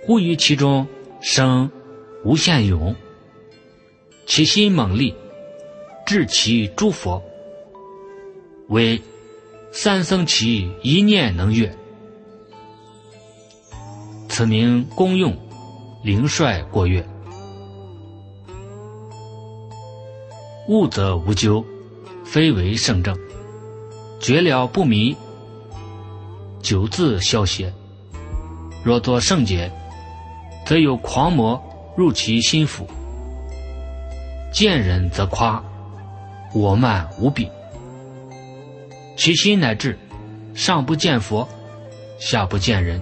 [0.04, 0.86] 忽于其中
[1.20, 1.68] 生
[2.24, 2.94] 无限勇，
[4.24, 5.14] 其心猛力，
[6.04, 7.22] 至其诸佛，
[8.68, 9.02] 为
[9.72, 11.76] 三僧其一念能悦，
[14.36, 15.34] 此名功用
[16.02, 17.02] 灵帅过月。
[20.68, 21.64] 悟则无咎，
[22.22, 23.16] 非为圣正；
[24.20, 25.16] 绝了不迷，
[26.60, 27.72] 久自消邪。
[28.84, 29.72] 若作圣解，
[30.66, 31.58] 则有狂魔
[31.96, 32.86] 入其心腹，
[34.52, 35.64] 见人则夸，
[36.52, 37.48] 我慢无比。
[39.16, 39.98] 其心乃至
[40.54, 41.48] 上不见佛，
[42.18, 43.00] 下不见人，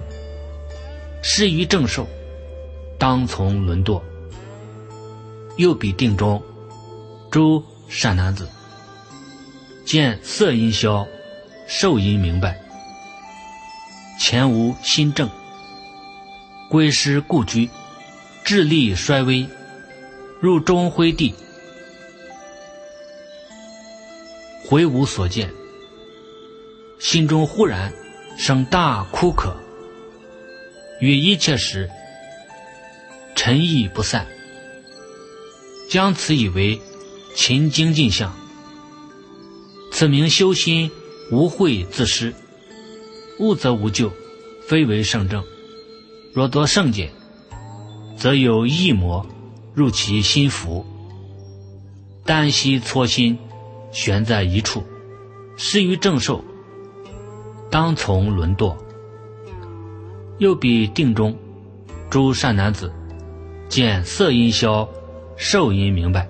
[1.27, 2.07] 失于正受，
[2.99, 3.99] 当从轮堕。
[5.57, 6.39] 又比定中。
[7.31, 8.47] 诸善男子，
[9.83, 11.05] 见色音消，
[11.67, 12.61] 受音明白，
[14.19, 15.27] 前无心正，
[16.69, 17.67] 归师故居，
[18.43, 19.49] 智力衰微，
[20.39, 21.33] 入中灰地，
[24.63, 25.51] 回无所见，
[26.99, 27.91] 心中忽然
[28.37, 29.53] 生大枯渴，
[30.99, 31.89] 与一切时
[33.35, 34.25] 尘意不散，
[35.89, 36.79] 将此以为。
[37.37, 38.33] 勤精进相，
[39.91, 40.89] 此名修心
[41.29, 42.33] 无慧自失，
[43.39, 44.09] 悟则无咎，
[44.65, 45.43] 非为圣正。
[46.33, 47.11] 若多圣解，
[48.17, 49.27] 则有异魔
[49.73, 50.85] 入其心腹，
[52.23, 53.37] 单息搓心，
[53.91, 54.81] 悬在一处，
[55.57, 56.41] 失于正受，
[57.69, 58.77] 当从轮堕。
[60.37, 61.35] 又比定中，
[62.09, 62.91] 诸善男子，
[63.69, 64.87] 见色音消，
[65.37, 66.27] 受音明白，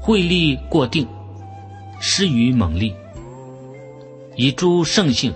[0.00, 1.06] 慧力过定，
[2.00, 2.94] 失于猛力，
[4.36, 5.34] 以诸圣性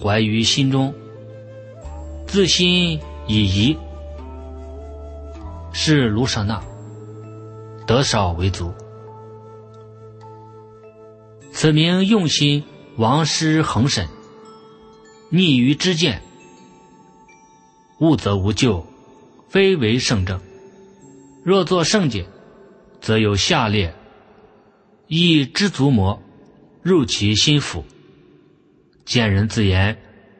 [0.00, 0.92] 怀于心中，
[2.26, 3.76] 自心以疑，
[5.72, 6.60] 是卢舍那，
[7.86, 8.72] 得少为足。
[11.52, 12.64] 此名用心
[12.96, 14.06] 王师恒审。
[15.28, 16.22] 逆于知见，
[17.98, 18.86] 悟则无咎，
[19.48, 20.40] 非为圣正。
[21.42, 22.26] 若作圣解，
[23.00, 23.94] 则有下列：
[25.08, 26.22] 一知足魔
[26.82, 27.84] 入其心腹，
[29.04, 29.98] 见人自言：“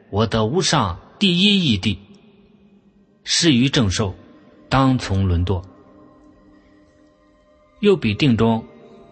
[0.09, 1.97] 我得无上第一义谛。”
[3.25, 4.15] 是于正受，
[4.69, 5.61] 当从轮堕。
[7.81, 8.65] 又比定中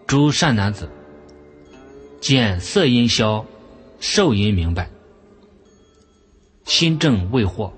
[0.06, 0.90] 诸善男子，
[2.18, 3.44] 见色音消，
[4.00, 4.90] 受音明白。
[6.66, 7.72] 心正未获，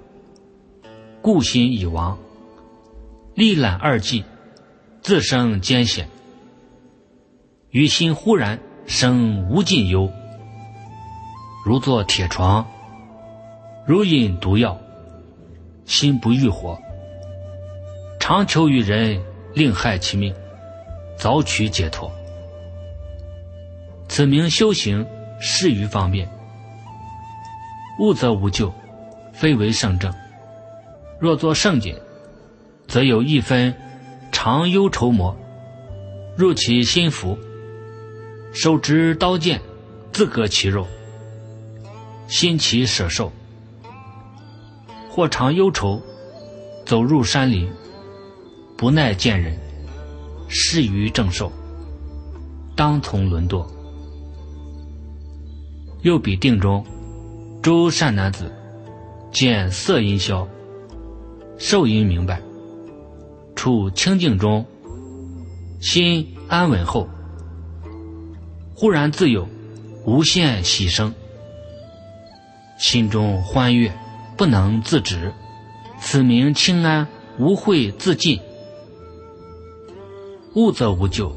[1.20, 2.18] 故心已亡。
[3.34, 4.24] 历览二际，
[5.03, 6.09] 自生艰险。
[7.70, 10.11] 于心忽然生无尽忧，
[11.66, 12.66] 如坐铁床，
[13.86, 14.80] 如饮毒药，
[15.84, 16.80] 心不欲活。
[18.18, 19.22] 常求于人，
[19.53, 20.34] 令害其命，
[21.18, 22.11] 早取解脱。
[24.09, 25.07] 此名修行
[25.39, 26.26] 适于方便。
[28.01, 28.72] 悟则无咎，
[29.39, 30.12] 非为圣正。
[31.20, 31.95] 若作圣解，
[32.89, 33.72] 则有一分
[34.32, 35.36] 常忧愁魔
[36.36, 37.39] 入其心腹，
[38.53, 39.61] 手执刀剑，
[40.12, 40.84] 自割其肉，
[42.26, 43.30] 心起舍受。
[45.09, 46.03] 或常忧愁，
[46.84, 47.70] 走入山林，
[48.76, 49.57] 不耐见人，
[50.49, 51.53] 失于正受，
[52.74, 53.64] 当从轮堕。
[56.03, 56.84] 又比定中。
[57.61, 58.51] 诸善男子，
[59.31, 60.49] 见色音消，
[61.59, 62.41] 受音明白，
[63.55, 64.64] 处清净中，
[65.81, 67.09] 心安稳后，
[68.74, 69.47] 忽然自有
[70.05, 71.14] 无限喜生，
[72.79, 73.93] 心中欢悦，
[74.37, 75.33] 不能自止，
[76.01, 77.07] 此名清安
[77.39, 78.41] 无慧自尽，
[80.55, 81.33] 悟则无咎，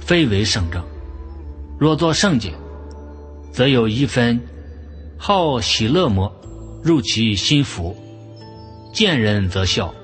[0.00, 0.84] 非为圣正。
[1.78, 2.52] 若作圣解，
[3.52, 4.40] 则有一分。
[5.16, 6.30] 好喜乐魔
[6.84, 7.96] 入其心腹，
[8.92, 9.94] 见人则笑。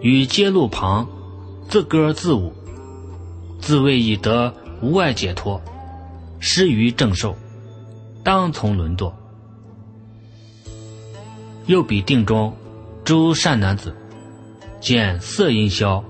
[0.00, 1.08] 于街路旁
[1.68, 2.52] 自歌自舞，
[3.60, 4.52] 自谓已得
[4.82, 5.62] 无外解脱，
[6.40, 7.36] 失于正受，
[8.24, 9.12] 当从轮堕。
[11.66, 12.52] 又比定中
[13.04, 13.94] 诸善男子，
[14.80, 16.02] 见色音消，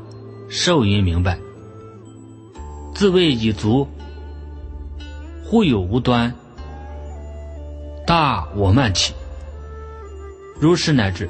[0.49, 1.39] 受音明白，
[2.95, 3.87] 自谓已足，
[5.45, 6.35] 忽有无端。
[8.07, 9.13] 大我慢起，
[10.61, 11.29] 如是乃至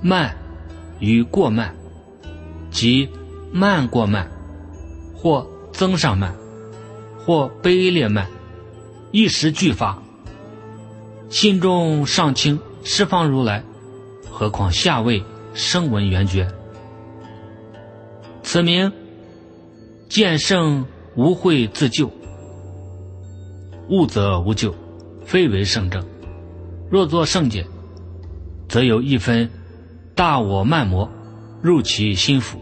[0.00, 0.36] 慢
[1.00, 1.74] 与过慢，
[2.70, 3.08] 即
[3.52, 4.30] 慢过慢，
[5.16, 6.32] 或增上慢，
[7.18, 8.28] 或卑劣慢，
[9.10, 10.00] 一时俱发。
[11.28, 13.64] 心中上清十方如来，
[14.30, 16.48] 何况下位声闻缘觉？
[18.44, 18.92] 此名
[20.08, 22.12] 见圣无慧自救，
[23.88, 24.72] 悟则无救。
[25.24, 26.04] 非为圣正，
[26.90, 27.66] 若作圣解，
[28.68, 29.48] 则有一分
[30.14, 31.10] 大我慢魔
[31.62, 32.58] 入其心腹，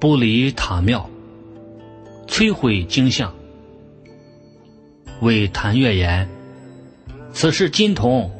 [0.00, 1.08] 不离塔庙，
[2.26, 3.34] 摧毁经像。
[5.20, 6.28] 为谭月言：
[7.32, 8.30] 此是金铜，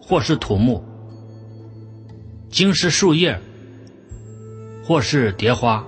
[0.00, 0.82] 或是土木；
[2.50, 3.40] 经是树叶，
[4.84, 5.84] 或是蝶花。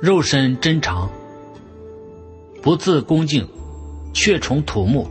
[0.00, 1.10] 肉身真长，
[2.62, 3.48] 不自恭敬。
[4.16, 5.06] 却从土木，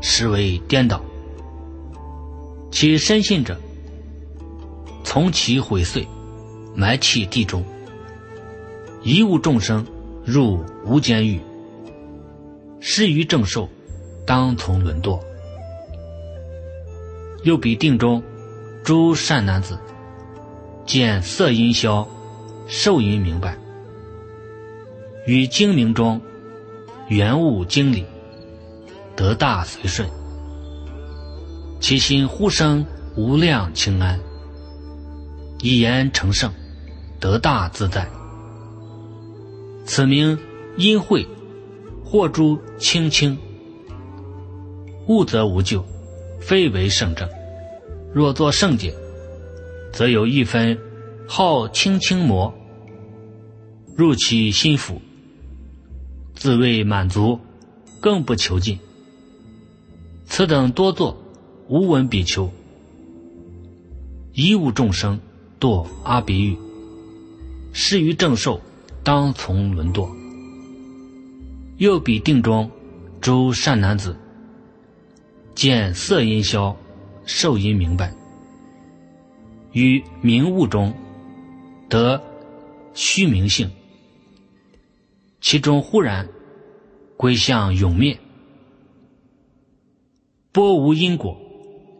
[0.00, 1.04] 实为颠倒。
[2.70, 3.54] 其深信者，
[5.04, 6.08] 从其毁碎，
[6.74, 7.62] 埋弃地中。
[9.02, 9.86] 一物众生
[10.24, 11.38] 入无间狱，
[12.80, 13.68] 失于正受，
[14.26, 15.20] 当从轮堕。
[17.42, 18.22] 又比定中
[18.82, 19.78] 诸善男子，
[20.86, 22.08] 见色音消，
[22.66, 23.58] 受音明白，
[25.26, 26.18] 与精明中
[27.08, 28.06] 原物经理。
[29.18, 30.08] 得大随顺，
[31.80, 34.20] 其心忽生无量清安，
[35.60, 36.52] 一言成圣，
[37.18, 38.08] 得大自在。
[39.84, 40.38] 此名
[40.76, 41.26] 因慧，
[42.04, 43.36] 或诸清清，
[45.08, 45.84] 悟则无咎，
[46.40, 47.28] 非为圣正。
[48.14, 48.94] 若作圣解，
[49.92, 50.78] 则有一分
[51.26, 52.54] 好清清魔，
[53.96, 55.02] 入其心腹，
[56.36, 57.40] 自谓满足，
[58.00, 58.78] 更不求进。
[60.28, 61.16] 此等多作，
[61.68, 62.48] 无闻比丘。
[64.34, 65.18] 一物众生
[65.58, 66.56] 堕阿鼻狱，
[67.72, 68.60] 失于正受，
[69.02, 70.08] 当从轮堕。
[71.78, 72.70] 又比定中
[73.20, 74.16] 诸善男子，
[75.54, 76.76] 见色音消，
[77.24, 78.14] 受音明白，
[79.72, 80.94] 于明悟中
[81.88, 82.22] 得
[82.92, 83.70] 虚明性，
[85.40, 86.28] 其中忽然
[87.16, 88.16] 归向永灭，
[90.58, 91.40] 波无因果，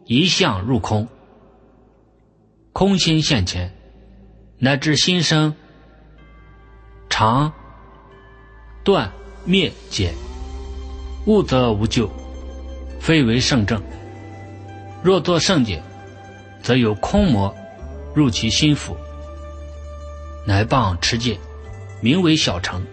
[0.05, 1.07] 一向入空。
[2.73, 3.73] 空心现前，
[4.57, 5.55] 乃至心生
[7.09, 7.53] 常
[8.83, 9.13] 断
[9.45, 10.13] 灭解，
[11.25, 12.11] 悟则无救，
[12.99, 13.81] 非为圣正。
[15.01, 15.81] 若作圣解，
[16.61, 17.55] 则有空魔
[18.13, 18.93] 入其心腹，
[20.45, 21.39] 乃谤持戒，
[22.01, 22.85] 名为小乘。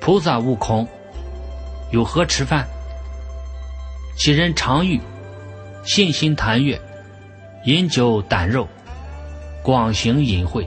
[0.00, 0.88] 菩萨悟空，
[1.92, 2.66] 有何吃饭？
[4.18, 5.00] 其人常欲
[5.84, 6.78] 信心谈悦。
[7.64, 8.66] 饮酒胆肉，
[9.62, 10.66] 广行淫秽，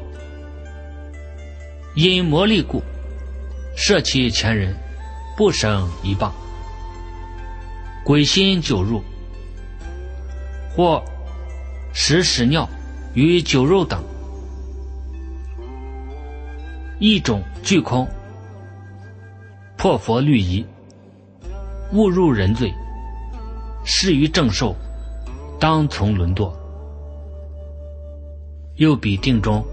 [1.96, 2.82] 因魔力故，
[3.76, 4.74] 摄其前人，
[5.36, 6.32] 不生一棒。
[8.06, 9.02] 鬼心酒入，
[10.76, 11.04] 或
[11.92, 12.70] 食屎尿
[13.14, 14.02] 与酒肉等，
[17.00, 18.08] 一种俱空，
[19.78, 20.66] 破佛律仪，
[21.94, 22.72] 误入人罪，
[23.84, 24.76] 失于正受，
[25.60, 26.52] 当从沦堕。
[28.76, 29.64] 又比定中，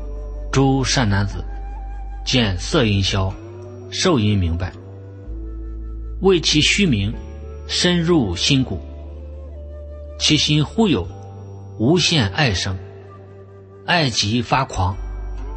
[0.53, 1.45] 诸善男子
[2.25, 3.33] 见色音消，
[3.91, 4.73] 受音明白，
[6.21, 7.15] 为其虚名
[7.67, 8.81] 深入心骨，
[10.19, 11.07] 其心忽有
[11.79, 12.77] 无限爱生，
[13.87, 14.97] 爱极发狂，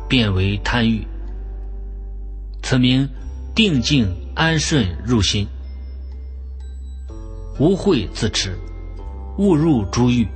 [0.07, 1.05] 变为贪欲。
[2.61, 3.09] 此名
[3.55, 5.47] 定静安顺入心，
[7.61, 8.57] 无慧自持，
[9.37, 10.27] 误入诸欲，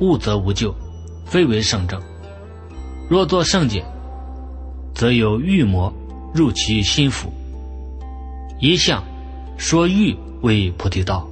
[0.00, 0.74] 悟则无救。
[1.26, 2.00] 非为圣正，
[3.06, 3.84] 若作圣解，
[4.94, 5.92] 则有欲魔
[6.34, 7.30] 入其心腹。
[8.60, 9.04] 一向
[9.58, 11.28] 说欲为菩提道，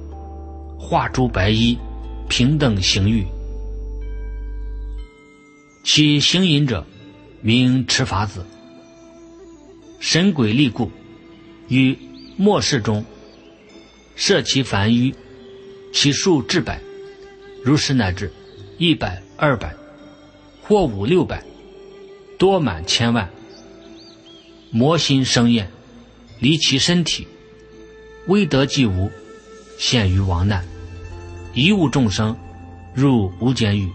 [0.77, 1.75] 化诸白衣，
[2.29, 3.25] 平等行欲。
[5.83, 6.85] 其行淫者，
[7.41, 8.45] 名持法子。
[9.99, 10.91] 神鬼力故，
[11.69, 11.97] 于
[12.37, 13.03] 末世中，
[14.15, 15.13] 设其凡欲，
[15.93, 16.79] 其数至百，
[17.63, 18.31] 如是乃至
[18.77, 19.75] 一百、二百。
[20.63, 21.43] 或五六百，
[22.37, 23.29] 多满千万。
[24.69, 25.69] 魔心生厌，
[26.39, 27.27] 离其身体，
[28.27, 29.11] 威德既无，
[29.77, 30.63] 陷于亡难。
[31.53, 32.37] 一物众生
[32.93, 33.91] 入无间狱，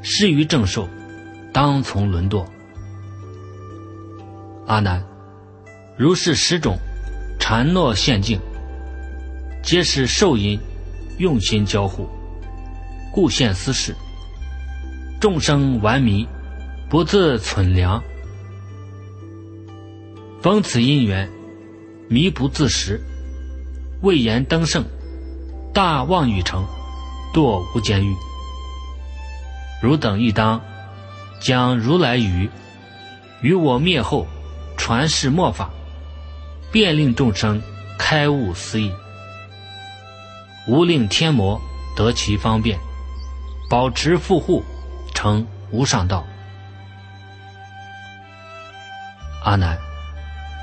[0.00, 0.88] 失于正受，
[1.52, 2.46] 当从沦堕。
[4.66, 5.04] 阿难，
[5.96, 6.78] 如是十种
[7.40, 8.38] 禅诺陷境，
[9.68, 10.58] 皆是受因
[11.18, 12.08] 用心交互，
[13.12, 13.94] 故现斯事。
[15.20, 16.26] 众生顽迷，
[16.88, 18.00] 不自存良；
[20.40, 21.28] 逢此因缘，
[22.08, 22.98] 迷不自识。
[24.00, 24.82] 未言登圣，
[25.74, 26.64] 大妄语成，
[27.34, 28.16] 堕无间狱。
[29.82, 30.58] 汝等亦当
[31.42, 32.48] 将如来语
[33.42, 34.26] 与我灭后，
[34.78, 35.68] 传世末法，
[36.72, 37.60] 便令众生
[37.98, 38.90] 开悟思义，
[40.68, 41.60] 无令天魔
[41.96, 42.78] 得其方便，
[43.68, 44.62] 保持富护。
[45.14, 46.24] 成无上道。
[49.42, 49.76] 阿难，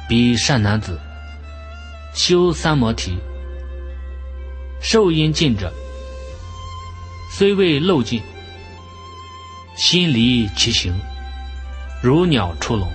[0.08, 0.98] 彼善男子
[2.14, 3.18] 修三摩提，
[4.82, 5.74] 受因尽者，
[7.30, 8.22] 虽未漏尽，
[9.76, 10.98] 心离其形，
[12.02, 12.90] 如鸟出笼，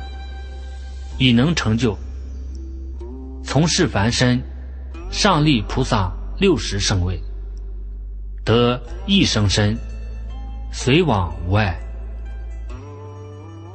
[1.18, 1.94] 已能成就。
[3.44, 4.42] 从事凡身，
[5.10, 7.22] 上立菩萨六十圣位，
[8.44, 9.76] 得一生身。
[10.72, 11.78] 随往无碍。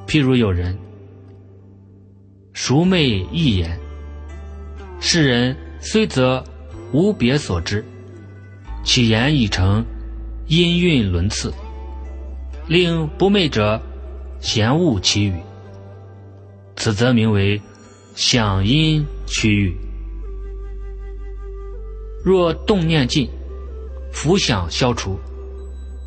[0.07, 0.75] 譬如有人
[2.53, 3.77] 熟昧一言，
[4.99, 6.43] 世人虽则
[6.91, 7.85] 无别所知，
[8.83, 9.85] 其言已成
[10.47, 11.53] 音韵轮次，
[12.67, 13.79] 令不昧者
[14.39, 15.35] 嫌恶其语。
[16.77, 17.61] 此则名为
[18.15, 19.75] 响音区域。
[22.25, 23.29] 若动念尽，
[24.11, 25.19] 浮想消除。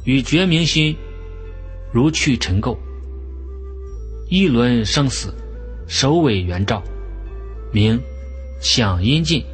[0.05, 0.97] 与觉明心
[1.93, 2.77] 如去尘垢，
[4.29, 5.33] 一轮生死，
[5.87, 6.83] 首尾圆照，
[7.73, 8.01] 明
[8.61, 9.45] 想因尽。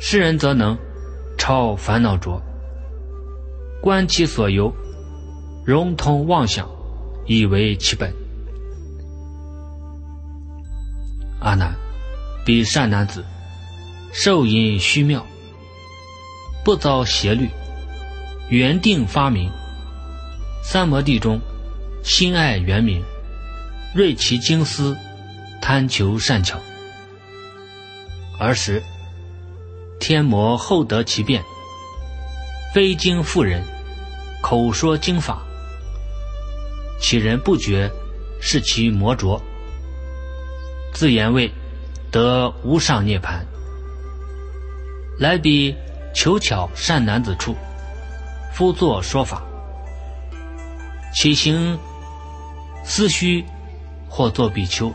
[0.00, 0.76] 世人则能
[1.38, 2.42] 超烦恼浊，
[3.80, 4.74] 观其所由，
[5.64, 6.68] 融通妄想，
[7.26, 8.12] 以为其本。
[11.38, 11.76] 阿难，
[12.44, 13.24] 彼善男子，
[14.12, 15.24] 受因虚妙，
[16.64, 17.48] 不遭邪律，
[18.48, 19.50] 原定发明。
[20.62, 21.38] 三摩地中，
[22.02, 23.04] 心爱圆明，
[23.94, 24.96] 锐其精思，
[25.60, 26.58] 贪求善巧。
[28.38, 28.82] 儿时，
[30.00, 31.42] 天魔后得其变，
[32.74, 33.62] 非经妇人，
[34.42, 35.42] 口说经法，
[36.98, 37.90] 其人不觉，
[38.40, 39.40] 是其魔浊。
[40.94, 41.52] 自言谓
[42.10, 43.44] 得无上涅盘，
[45.18, 45.74] 来彼
[46.14, 47.54] 求巧善男子处，
[48.52, 49.42] 夫作说法。
[51.12, 51.76] 其行
[52.84, 53.44] 思虚，
[54.08, 54.92] 或作比丘，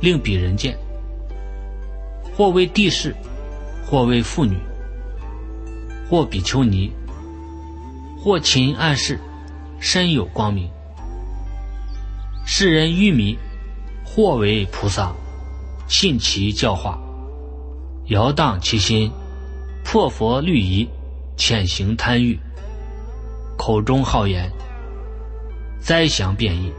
[0.00, 0.74] 令彼人见；
[2.36, 3.14] 或为帝士，
[3.86, 4.58] 或为妇女，
[6.10, 6.92] 或比丘尼，
[8.20, 9.20] 或勤暗示，
[9.78, 10.68] 身有光明。
[12.44, 13.38] 世人愚迷，
[14.04, 15.12] 或为菩萨，
[15.88, 16.98] 信其教化，
[18.06, 19.10] 摇荡其心，
[19.84, 20.88] 破佛律仪，
[21.36, 22.36] 潜行贪欲，
[23.56, 24.50] 口中好言。
[25.78, 26.72] 灾祥变异，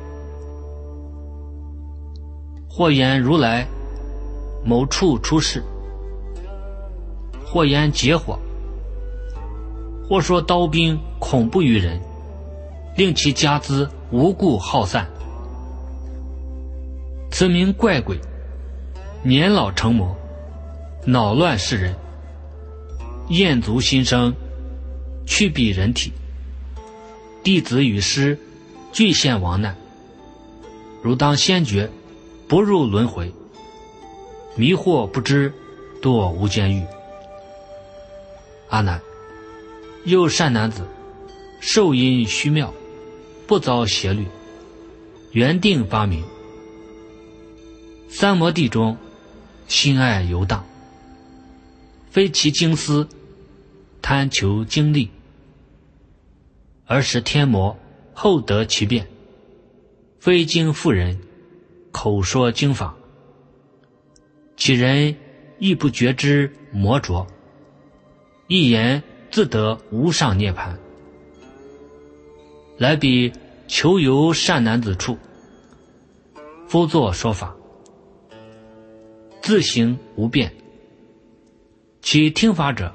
[2.68, 3.66] 或言如来
[4.66, 5.64] 某处出世，
[7.46, 8.40] 或言劫火，
[10.10, 12.02] 或说刀兵恐怖于人，
[12.98, 15.08] 令其家资无故耗散。
[17.30, 18.20] 此名怪鬼，
[19.22, 20.16] 年老成魔，
[21.06, 21.96] 恼乱世人，
[23.30, 24.34] 厌足心生，
[25.26, 26.12] 去彼人体，
[27.44, 28.40] 弟子与师。
[28.92, 29.76] 俱现亡难，
[31.04, 31.90] 如当先觉，
[32.48, 33.30] 不入轮回，
[34.56, 35.52] 迷惑不知，
[36.02, 36.82] 堕无间狱。
[38.70, 39.02] 阿难，
[40.06, 40.88] 又善男子，
[41.60, 42.74] 受因虚妙，
[43.46, 44.26] 不遭邪律，
[45.34, 46.24] 原定发明。
[48.08, 48.96] 三摩地中，
[49.68, 50.66] 心爱游荡，
[52.16, 53.10] 非其精思，
[54.02, 55.12] 贪求经历，
[56.86, 57.78] 而使天魔。
[58.14, 59.06] 后得其变，
[60.18, 61.20] 非经妇人，
[61.92, 62.96] 口说经法，
[64.56, 65.14] 其人
[65.60, 67.28] 亦不觉知魔浊，
[68.48, 70.80] 一言自得无上涅盘。
[72.78, 73.34] 来彼
[73.68, 75.18] 求游善男子处，
[76.70, 77.54] 夫作说法，
[79.42, 80.50] 自行无变。
[82.06, 82.94] 其听法者，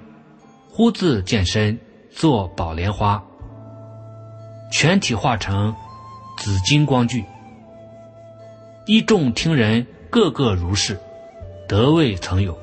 [0.71, 1.77] 忽自见身
[2.13, 3.21] 作宝莲花。
[4.71, 5.75] 全体化成
[6.39, 7.25] 紫金光具，
[8.87, 10.97] 一众听人个个如是，
[11.67, 12.57] 得未曾有。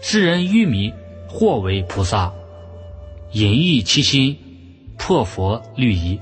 [0.00, 0.90] 世人愚迷，
[1.28, 2.32] 或为菩萨，
[3.32, 4.34] 隐逸其心，
[4.96, 6.18] 破佛律仪，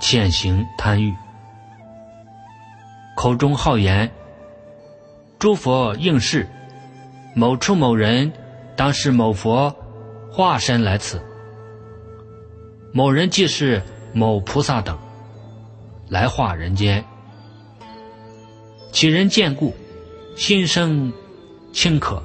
[0.00, 1.12] 潜行贪欲，
[3.16, 4.08] 口中好言。
[5.40, 6.48] 诸佛应是，
[7.40, 8.30] 某处某人，
[8.76, 9.74] 当是某佛
[10.30, 11.22] 化身来此。
[12.92, 13.82] 某人即是
[14.12, 14.98] 某菩萨等，
[16.10, 17.02] 来化人间。
[18.92, 19.74] 其人见故，
[20.36, 21.10] 心生
[21.72, 22.22] 轻可，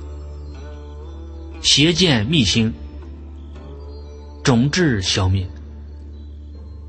[1.61, 2.74] 邪见密心，
[4.43, 5.47] 种智消灭。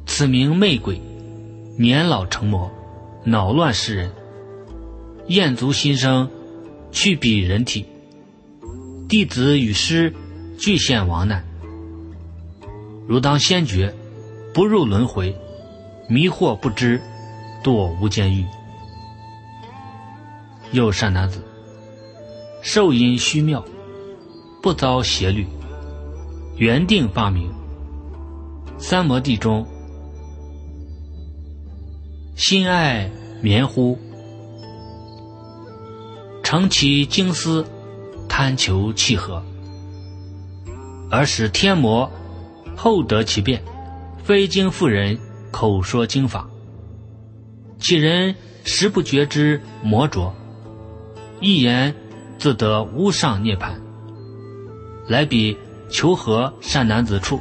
[0.04, 1.00] 此名魅鬼，
[1.78, 2.68] 年老成魔，
[3.22, 4.10] 恼乱世人，
[5.28, 6.28] 厌足心生，
[6.90, 7.86] 去彼人体。
[9.08, 10.12] 弟子与师
[10.58, 11.44] 俱现亡难。
[13.06, 13.94] 如当先觉，
[14.52, 15.32] 不入轮回，
[16.08, 17.00] 迷惑不知，
[17.62, 18.44] 堕无间狱。
[20.72, 21.40] 又善男子，
[22.62, 23.64] 受因虚妙，
[24.60, 25.46] 不遭邪律，
[26.56, 27.48] 原定发明。
[28.76, 29.64] 三摩地中，
[32.34, 33.08] 心爱
[33.40, 33.96] 绵乎，
[36.42, 37.64] 成其精思，
[38.28, 39.42] 贪求契合，
[41.10, 42.10] 而使天魔。
[42.78, 43.62] 后得其变，
[44.22, 45.18] 非经妇人
[45.50, 46.46] 口说经法，
[47.78, 50.34] 其人实不觉知魔浊，
[51.40, 51.94] 一言
[52.38, 53.80] 自得无上涅盘。
[55.08, 55.56] 来彼
[55.90, 57.40] 求和善男子处，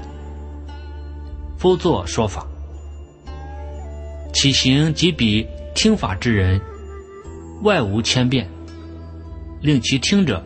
[1.57, 2.47] 夫作说法，
[4.33, 6.61] 其行即彼听法之人，
[7.61, 8.49] 外无千变，
[9.59, 10.41] 令其听者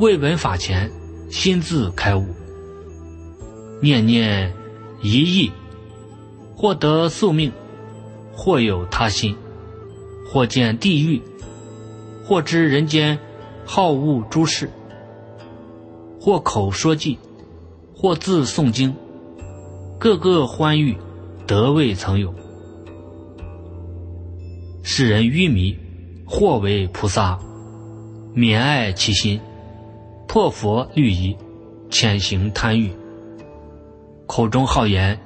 [0.00, 0.90] 未闻法前，
[1.28, 2.24] 心自开悟。
[3.82, 4.50] 念念
[5.02, 5.52] 一意，
[6.56, 7.52] 或得宿命，
[8.32, 9.36] 或有他心，
[10.26, 11.20] 或见地狱，
[12.24, 13.18] 或知人间
[13.66, 14.70] 好恶诸事，
[16.18, 17.18] 或口说偈，
[17.94, 18.94] 或自诵经，
[19.98, 20.96] 个个欢愉，
[21.46, 22.34] 得未曾有。
[24.82, 25.76] 世人愚迷，
[26.26, 27.38] 或为菩萨，
[28.32, 29.38] 免爱其心，
[30.32, 31.36] 破佛律仪，
[31.90, 32.92] 潜行贪欲，
[34.28, 35.18] 口中好言。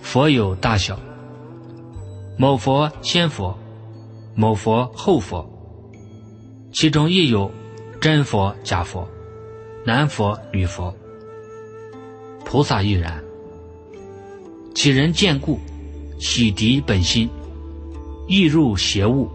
[0.00, 0.98] 佛有大小，
[2.38, 3.54] 某佛先佛，
[4.34, 5.46] 某佛后佛，
[6.72, 7.50] 其中亦有
[8.00, 9.06] 真佛假佛，
[9.84, 10.94] 男佛女佛，
[12.42, 13.22] 菩萨亦然。
[14.74, 15.58] 其人见故，
[16.18, 17.28] 洗涤本心，
[18.26, 19.28] 易入邪物。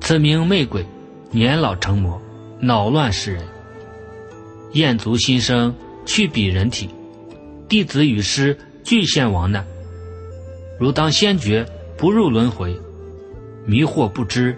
[0.00, 0.86] 此名魅鬼，
[1.34, 2.20] 年老成魔，
[2.60, 3.42] 恼乱世人，
[4.72, 5.74] 厌足心生，
[6.04, 6.90] 去彼人体。
[7.70, 9.64] 弟子与师俱陷亡难，
[10.78, 11.66] 如当先觉，
[11.96, 12.78] 不入轮回，
[13.64, 14.54] 迷惑不知，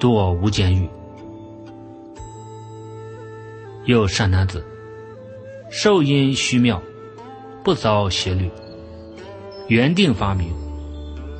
[0.00, 0.88] 堕无间狱。
[3.84, 4.64] 又善男子，
[5.70, 6.82] 受因虚妙，
[7.62, 8.50] 不遭邪律，
[9.68, 10.52] 原定发明，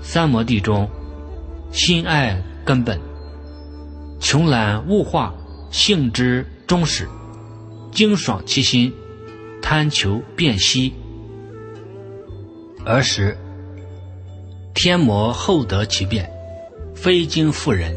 [0.03, 0.89] 三摩地中，
[1.72, 2.97] 心爱根本，
[4.21, 5.35] 穷览物化，
[5.71, 7.09] 性之终始，
[7.93, 8.93] 精爽其心，
[9.62, 10.93] 贪求辨析。
[12.85, 13.37] 儿时，
[14.75, 16.31] 天魔厚得其变，
[16.95, 17.97] 非经妇人，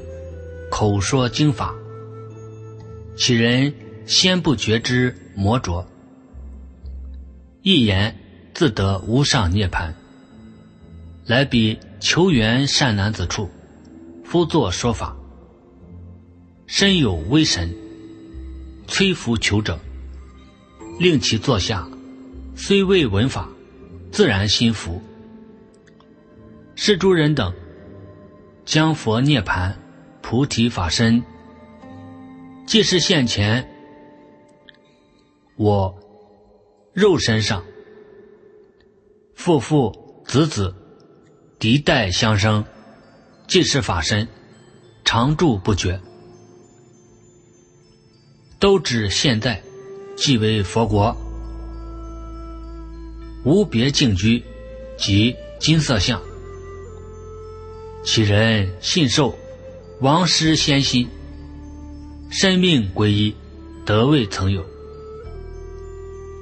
[0.70, 1.74] 口说经法。
[3.18, 3.74] 其人
[4.06, 5.86] 先不觉之魔浊，
[7.62, 8.16] 一言
[8.54, 9.96] 自得无上涅盘。
[11.26, 13.50] 来彼求缘善男子处，
[14.24, 15.16] 夫作说法。
[16.74, 17.70] 身有威神，
[18.88, 19.78] 摧伏求者，
[21.00, 21.86] 令其坐下，
[22.56, 23.50] 虽未闻法。
[24.10, 25.02] 自然心服，
[26.76, 27.54] 是诸人等
[28.64, 29.78] 将佛涅盘
[30.22, 31.22] 菩提法身，
[32.66, 33.70] 即是现前
[35.58, 35.94] 我
[36.94, 37.66] 肉身上，
[39.36, 40.74] 父父子子
[41.60, 42.64] 嫡代相生，
[43.46, 44.26] 即是法身，
[45.04, 46.00] 常住不绝，
[48.62, 49.60] 都指现在
[50.16, 51.18] 即为佛国。
[53.44, 54.44] 无别净居，
[54.98, 56.22] 即金色相。
[58.04, 59.36] 其人信受，
[60.00, 61.10] 王师先心，
[62.30, 63.36] 身命归一，
[63.84, 64.64] 得未曾有。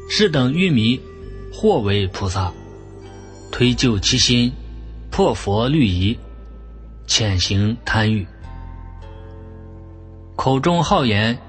[0.09, 0.99] 是等愚迷，
[1.53, 2.51] 或为菩萨，
[3.49, 4.51] 推就其心，
[5.09, 6.19] 破佛律仪，
[7.07, 8.27] 潜行贪欲，
[10.35, 11.39] 口中好言，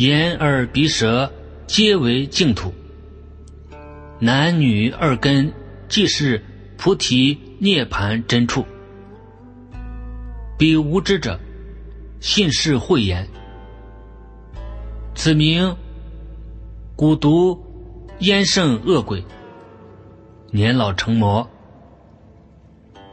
[0.00, 1.30] 眼耳鼻舌
[1.66, 2.72] 皆为净土。
[4.18, 5.52] 男女二根，
[5.90, 6.42] 即是
[6.78, 8.64] 菩提涅盘真处。
[10.56, 11.38] 彼无知者，
[12.18, 13.28] 信是慧言。
[15.14, 15.76] 此名
[16.96, 17.62] 蛊毒
[18.20, 19.22] 烟胜恶鬼，
[20.50, 21.46] 年老成魔，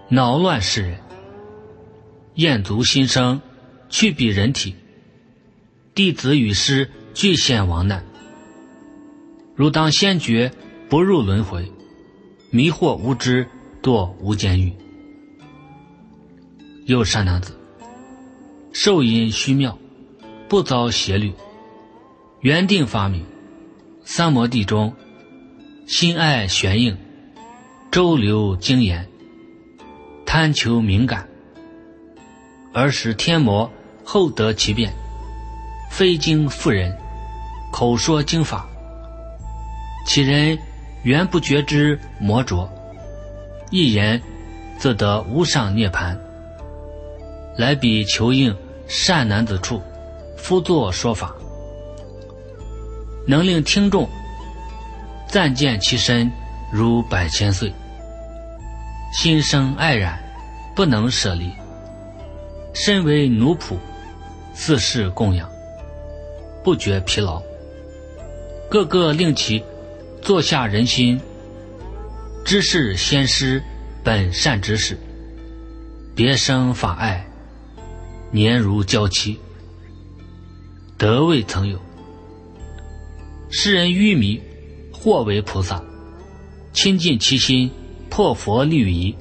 [0.08, 0.98] 恼乱世人，
[2.36, 3.42] 厌足心生，
[3.90, 4.74] 去彼人体。
[5.98, 8.06] 弟子与师俱陷亡难，
[9.56, 10.52] 如当先觉。
[10.90, 11.70] 不入轮回，
[12.52, 13.48] 迷惑无知，
[13.82, 14.72] 堕无间狱。
[16.86, 17.60] 又善男子，
[18.72, 19.78] 受因虚妙，
[20.48, 21.34] 不遭邪律，
[22.42, 23.26] 原定发明，
[24.06, 24.94] 三摩地中，
[25.88, 26.96] 心爱玄应，
[27.92, 29.10] 周流精言，
[30.28, 31.28] 贪求敏感，
[32.72, 33.70] 而使天魔
[34.06, 34.94] 后得其变，
[35.90, 36.96] 非经妇人，
[37.72, 38.68] 口说经法，
[40.06, 40.58] 其人。
[41.04, 42.70] 原不觉知魔浊，
[43.70, 44.22] 一言
[44.78, 46.20] 则得无上涅盘。
[47.56, 48.54] 来彼求应
[48.88, 49.82] 善男子处，
[50.36, 51.34] 夫作说法，
[53.26, 54.10] 能令听众
[55.28, 56.30] 暂见其身
[56.74, 57.72] 如百千岁，
[59.14, 60.20] 心生爱染，
[60.76, 61.54] 不能舍离。
[62.74, 63.78] 身为奴仆，
[64.52, 65.50] 自是供养，
[66.68, 67.42] 不觉疲劳，
[68.70, 69.64] 个个令其。
[70.22, 71.18] 坐下人心，
[72.44, 73.64] 知是先师
[74.04, 74.98] 本善之事，
[76.14, 77.26] 别生法爱，
[78.32, 79.40] 年如娇妻，
[80.98, 81.80] 德未曾有。
[83.50, 84.42] 世人愚迷，
[84.92, 85.82] 或为菩萨，
[86.74, 87.72] 亲近其心，
[88.10, 89.16] 破佛律仪，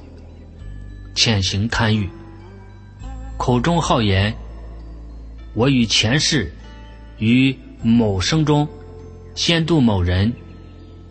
[1.15, 2.09] 潜行贪欲，
[3.37, 4.35] 口中好言：
[5.53, 6.51] 我与前世
[7.19, 8.67] 于某生中，
[9.35, 10.31] 先度某人。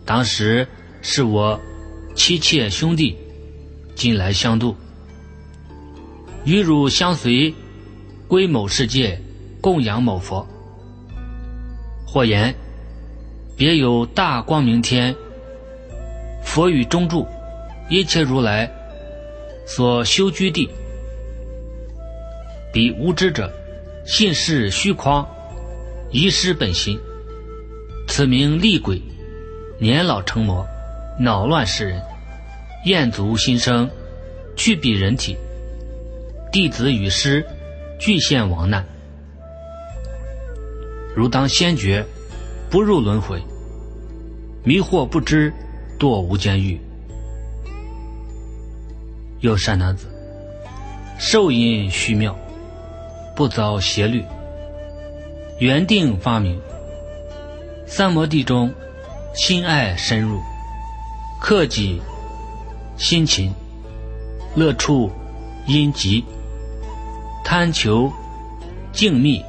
[0.05, 0.67] 当时
[1.01, 1.59] 是我
[2.15, 3.17] 妻妾兄弟，
[3.95, 4.75] 今来相度，
[6.45, 7.53] 与汝相随，
[8.27, 9.19] 归某世界，
[9.59, 10.47] 供养某佛。
[12.05, 12.55] 或言：
[13.57, 15.13] 别有大光明天，
[16.41, 17.27] 佛与中住，
[17.89, 18.71] 一切如来
[19.65, 20.69] 所修居地。
[22.71, 23.51] 彼无知者，
[24.05, 25.25] 信是虚诳，
[26.11, 26.99] 遗失本心。
[28.07, 29.01] 此名厉鬼，
[29.79, 30.65] 年老成魔，
[31.19, 32.01] 恼乱世人，
[32.85, 33.89] 厌足心生，
[34.55, 35.35] 去彼人体。
[36.51, 37.45] 弟子与师
[37.99, 38.85] 俱现亡难。
[41.13, 42.05] 如当先觉，
[42.69, 43.39] 不入轮回；
[44.63, 45.51] 迷惑不知，
[45.99, 46.79] 堕无间狱。
[49.41, 50.07] 有善男子，
[51.19, 52.35] 受因虚妙，
[53.35, 54.23] 不遭邪律，
[55.59, 56.59] 原定发明。
[57.87, 58.73] 三摩地中，
[59.33, 60.39] 心爱深入，
[61.39, 62.01] 克己
[62.97, 63.53] 心勤，
[64.55, 65.11] 乐处
[65.65, 66.23] 因极，
[67.43, 68.11] 贪求
[68.91, 69.43] 静谧。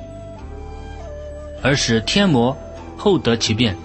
[1.63, 2.57] 而使天魔
[2.97, 3.77] 后得其变，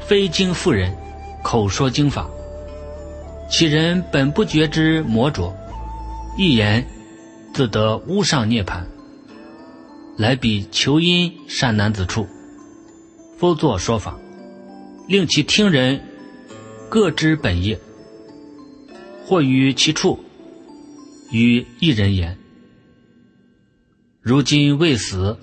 [0.00, 0.96] 非经妇人
[1.42, 2.28] 口说经法，
[3.50, 5.52] 其人本不觉之魔浊，
[6.38, 6.86] 一言
[7.52, 8.86] 自得无上涅盘。
[10.16, 12.26] 来比求因善男子处，
[13.38, 14.18] 复作说法，
[15.08, 16.00] 令其听人
[16.88, 17.78] 各知本业，
[19.26, 20.18] 或于其处
[21.30, 22.38] 与一人言：
[24.22, 25.38] 如今未死，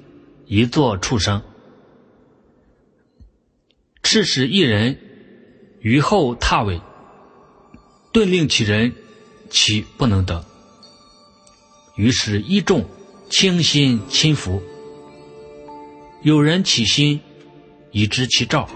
[0.47, 1.43] 一作畜生。
[4.03, 4.99] 是使一人
[5.81, 6.81] 于后踏尾，
[8.11, 8.93] 顿令其人，
[9.49, 10.45] 其不能得。
[11.95, 12.85] 于是一众
[13.35, 14.61] 倾心亲服。
[16.21, 17.19] 有人起心，
[17.89, 18.69] 以知其兆。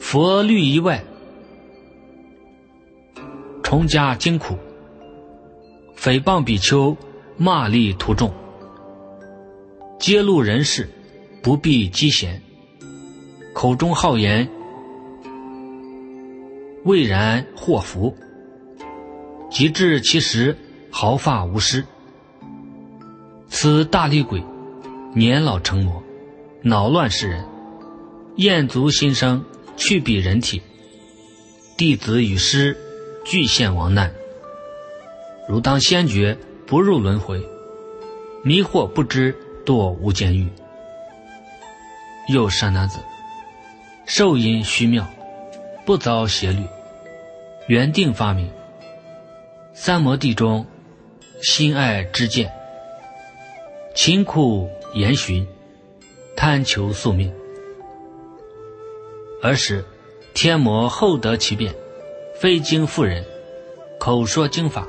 [0.00, 1.04] 佛律仪外，
[3.62, 4.58] 重加惊苦，
[5.96, 6.96] 诽谤比丘，
[7.36, 8.34] 骂詈徒众，
[10.00, 10.88] 揭露人事，
[11.44, 12.42] 不必积嫌。
[13.54, 14.50] 口中好言，
[16.82, 18.12] 未然祸福；
[19.48, 20.58] 及至其时，
[20.90, 21.84] 毫发无失。
[23.48, 24.42] 此大厉鬼，
[25.14, 26.02] 年老成魔，
[26.62, 27.44] 恼乱世人，
[28.36, 29.44] 厌足心生，
[29.76, 30.60] 去彼人体。
[31.76, 32.76] 弟子与师
[33.24, 34.12] 俱现亡难。
[35.48, 36.36] 如当先觉，
[36.66, 37.38] 不入轮回；
[38.42, 39.34] 迷惑不知，
[39.64, 40.48] 堕无间狱。
[42.28, 42.98] 又善男子。
[44.06, 45.08] 受因虚妙，
[45.84, 46.62] 不遭邪律，
[47.66, 48.50] 原定发明。
[49.74, 50.64] 三摩地中，
[51.42, 52.52] 心爱之见，
[53.96, 55.48] 勤苦严寻，
[56.36, 57.32] 贪求宿命。
[59.42, 59.82] 而使
[60.34, 61.74] 天魔厚得其变，
[62.38, 63.24] 非经妇人
[63.98, 64.86] 口说经法，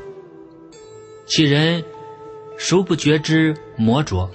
[1.25, 1.85] 其人
[2.57, 4.29] 孰不觉之魔浊，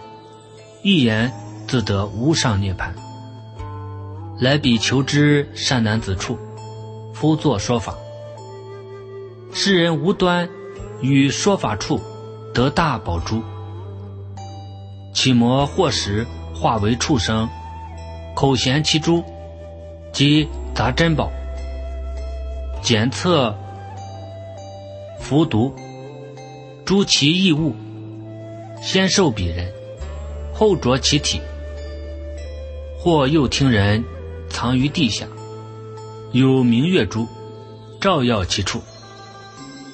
[0.83, 1.31] 一言
[1.69, 2.95] 自得无上涅槃。
[4.41, 6.39] 来彼求之善男子处，
[7.13, 7.95] 夫作说法。
[9.53, 10.49] 世人无端
[11.03, 12.01] 与说法处
[12.55, 13.43] 得大宝珠，
[15.13, 17.49] 起魔或时化为畜生，
[18.35, 19.25] 口衔其珠，
[20.13, 21.31] 即杂珍宝，
[22.83, 23.55] 检测
[25.19, 25.75] 服毒，
[26.85, 27.75] 诸其异物，
[28.83, 29.71] 先受彼人，
[30.55, 31.41] 后着其体，
[32.99, 34.05] 或又听人。
[34.55, 35.27] 藏于地下，
[36.33, 37.27] 有明月珠，
[37.99, 38.83] 照耀其处。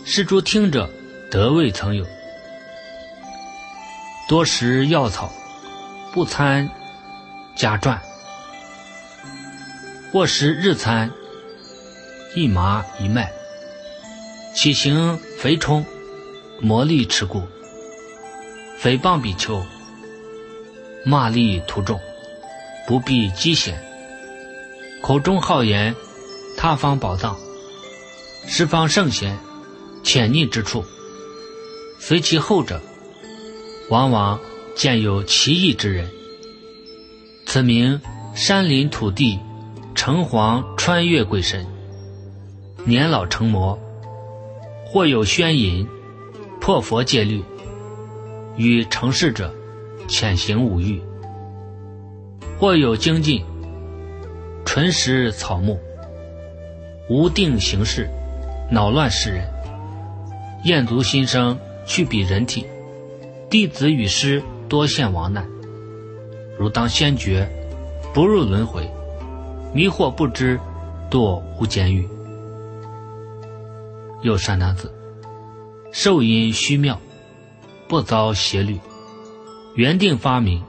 [0.04, 0.90] 是诸听者
[1.30, 2.04] 得未曾有。
[4.28, 5.32] 多食药草，
[6.12, 6.68] 不参
[7.56, 7.98] 家传。
[10.12, 11.10] 或食日餐，
[12.34, 13.32] 一麻一麦。
[14.54, 15.82] 其行肥充，
[16.60, 17.42] 魔力持故。
[18.82, 19.64] 诽谤比丘，
[21.06, 21.98] 骂詈徒众，
[22.86, 23.82] 不必积嫌。
[25.00, 25.94] 口中好言，
[26.54, 27.34] 他方宝藏，
[28.46, 29.38] 十方圣贤，
[30.02, 30.84] 潜匿之处，
[31.98, 32.78] 随其后者，
[33.89, 34.39] 往往
[34.74, 36.09] 见有奇异之人。
[37.47, 38.01] 此名
[38.34, 39.39] 山林土地，
[39.95, 41.66] 城隍穿越鬼神，
[42.84, 43.78] 年老成魔，
[44.84, 45.86] 或有宣淫，
[46.61, 47.43] 破佛戒律，
[48.57, 49.53] 与成事者，
[50.07, 51.01] 潜行五欲，
[52.59, 53.43] 或有精进。
[54.64, 55.78] 纯食草木，
[57.09, 58.07] 无定行事，
[58.70, 59.49] 恼乱世人，
[60.64, 62.66] 厌足心生，去彼人体。
[63.51, 65.49] 弟子与师多现亡难。
[66.59, 67.49] 如当先觉，
[68.12, 68.82] 不入轮回；
[69.72, 70.61] 迷惑不知，
[71.11, 72.07] 堕无间狱。
[74.22, 74.92] 又善男子，
[75.92, 77.01] 受因虚妙，
[77.88, 78.78] 不遭邪律，
[79.74, 80.62] 原定发明。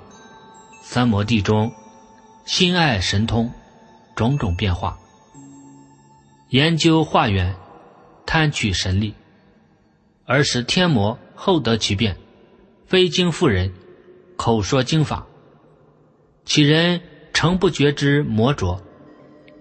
[0.82, 1.72] 三摩地中。
[2.46, 3.52] 心爱神通，
[4.16, 4.98] 种种变化。
[6.50, 7.56] 研究化缘，
[8.26, 9.14] 贪取神力，
[10.26, 12.18] 而使天魔后得其变，
[12.90, 13.72] 非经妇人，
[14.36, 15.28] 口说经法。
[16.44, 17.00] 其人
[17.34, 18.82] 诚不觉之魔浊，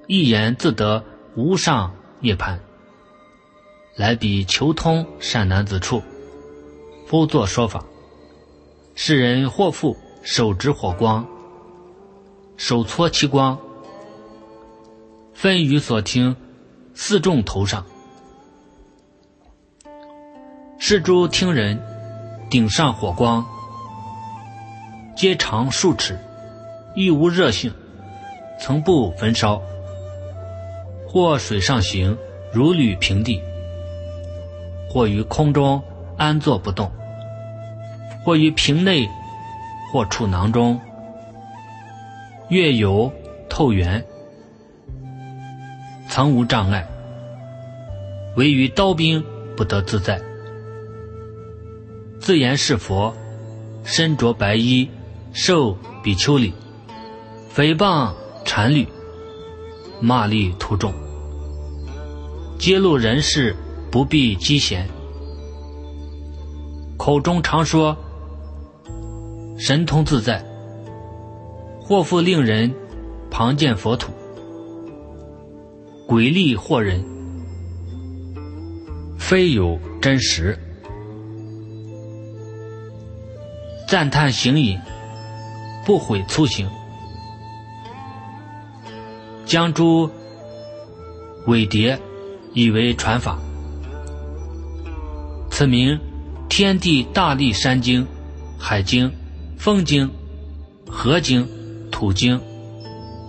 [0.07, 1.05] 一言自得
[1.37, 2.59] 无上涅槃。
[3.97, 6.03] 来彼求通善男子处，
[7.07, 7.85] 复作说法。
[8.95, 11.29] 世人或复手执火光，
[12.57, 13.59] 手搓其光，
[15.35, 16.35] 分于所听。
[16.95, 17.85] 四众头上，
[20.79, 21.79] 是诸听人
[22.51, 23.45] 顶上火光，
[25.15, 26.19] 皆长数尺，
[26.95, 27.71] 亦无热性，
[28.59, 29.61] 曾不焚烧。
[31.07, 32.17] 或水上行，
[32.51, 33.43] 如履平地；
[34.91, 35.83] 或于空中
[36.17, 36.89] 安坐不动；
[38.25, 39.07] 或于瓶内，
[39.93, 40.81] 或处囊中，
[42.49, 43.13] 月有
[43.51, 44.03] 透圆。
[46.09, 46.87] 曾无障碍，
[48.37, 49.23] 唯于刀兵
[49.55, 50.19] 不得自在。
[52.29, 53.17] 自言是佛，
[53.85, 54.87] 身着白衣，
[55.33, 56.53] 受比丘礼，
[57.57, 58.13] 诽谤
[58.45, 58.87] 禅律，
[59.99, 60.93] 骂力徒众，
[62.59, 63.57] 揭露人事
[63.91, 64.87] 不必积嫌，
[66.99, 67.97] 口中常说
[69.59, 70.45] 神通自在，
[71.81, 72.71] 祸福令人
[73.31, 74.13] 旁见佛土。
[76.07, 77.03] 鬼力惑人，
[79.19, 80.59] 非有真实。
[83.89, 84.79] 赞叹行隐，
[85.87, 86.69] 不悔粗行，
[89.47, 90.11] 将诸
[91.47, 91.99] 伪蝶
[92.53, 93.39] 以为传法。
[95.51, 95.99] 此名
[96.51, 98.07] 天地大力山经、
[98.59, 99.11] 海经、
[99.57, 100.11] 风经、
[100.87, 101.49] 河经、
[101.91, 102.39] 土经，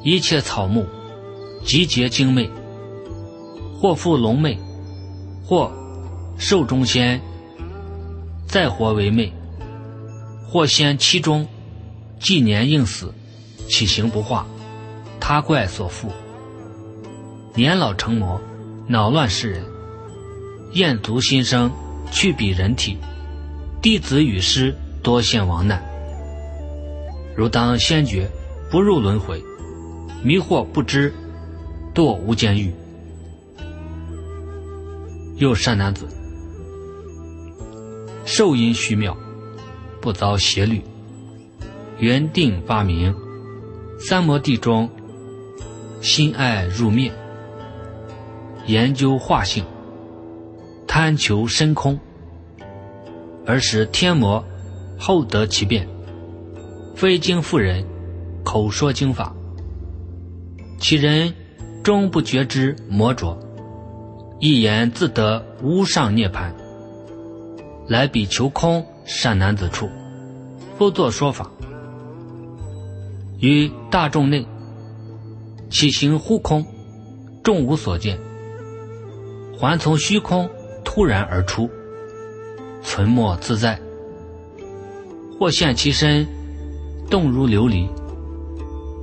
[0.03, 0.86] 一切草木
[1.64, 2.49] 集结精魅。
[3.80, 4.60] 或复龙魅，
[5.41, 5.72] 或
[6.38, 7.22] 寿中仙，
[8.45, 9.32] 再活为魅；
[10.52, 11.47] 或先其中，
[12.20, 13.14] 纪年应死，
[13.68, 14.47] 起行不化，
[15.20, 16.08] 他怪所缚。
[17.54, 18.41] 年老成魔，
[18.88, 19.64] 恼乱世人，
[20.74, 21.72] 厌足心生，
[22.12, 22.97] 去彼人体，
[23.80, 25.84] 弟子与师多现亡难。
[27.36, 28.28] 如当先觉，
[28.72, 29.43] 不入轮回，
[30.24, 31.14] 迷惑不知，
[31.93, 32.74] 堕无间狱。
[35.38, 36.08] 又善男子，
[38.26, 39.16] 受因虚妙，
[40.02, 40.82] 不遭邪律，
[41.97, 43.14] 缘定发明，
[44.00, 44.89] 三摩地中，
[46.02, 47.12] 心爱入灭，
[48.66, 49.66] 研究化性，
[50.88, 52.00] 贪求深空，
[53.45, 54.43] 而使天魔
[54.97, 55.88] 后得其变，
[56.95, 57.86] 非经妇人，
[58.43, 59.36] 口说经法，
[60.80, 61.34] 其人
[61.84, 63.38] 终不觉知魔浊。
[64.39, 66.54] 一言自得无上涅槃，
[67.89, 69.89] 来彼求空善男子处，
[70.78, 71.49] 复作说法。
[73.39, 74.45] 于大众内，
[75.68, 76.64] 起行忽空，
[77.43, 78.20] 众无所见，
[79.57, 80.47] 还从虚空
[80.86, 81.68] 突然而出，
[82.84, 83.82] 存没自在。
[85.39, 86.28] 或现其身，
[87.10, 87.88] 动如琉璃；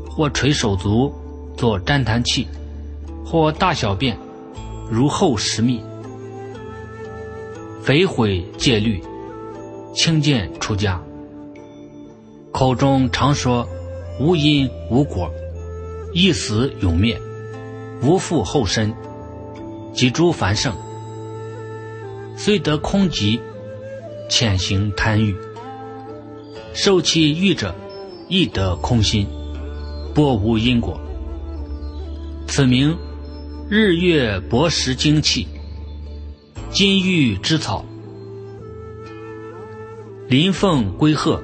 [0.09, 1.12] 或垂手足，
[1.57, 2.46] 作旃檀器；
[3.24, 4.16] 或大小便。
[4.88, 5.82] 如后石密，
[7.82, 9.02] 肥毁戒律，
[9.97, 11.03] 轻贱出家。
[12.53, 13.66] 口中常说
[14.20, 15.32] 无因无果，
[16.12, 17.18] 一死永灭，
[18.03, 18.94] 无复后身，
[19.94, 20.76] 及诸凡圣，
[22.36, 23.40] 虽得空寂，
[24.28, 25.34] 潜行贪欲，
[26.74, 27.74] 受其欲者，
[28.28, 29.26] 亦得空心，
[30.14, 31.01] 波无因果。
[32.47, 32.94] 此名。
[33.68, 35.49] 日月薄食精气，
[36.70, 37.84] 金玉之草，
[40.29, 41.41] 林凤归鹤，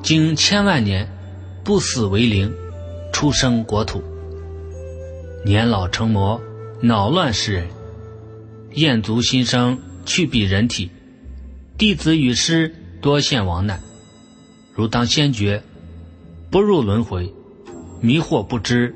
[0.00, 1.08] 经千万年，
[1.64, 2.54] 不死为灵，
[3.12, 4.00] 出生国土。
[5.44, 6.40] 年老成魔，
[6.80, 7.66] 恼乱世人，
[8.74, 9.76] 厌足心生，
[10.06, 10.88] 去彼人体。
[11.76, 13.80] 弟子与师多现亡难，
[14.72, 15.60] 如当先觉，
[16.48, 17.34] 不入轮回，
[18.00, 18.94] 迷惑不知，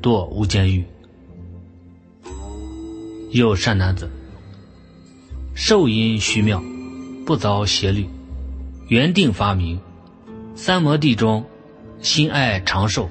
[0.00, 0.84] 堕无间狱。
[3.32, 4.08] 有善男子，
[5.52, 6.62] 受因虚妙，
[7.28, 8.08] 不遭邪律，
[8.86, 9.82] 原定发明，
[10.54, 11.44] 三摩地中，
[12.00, 13.10] 心爱长寿，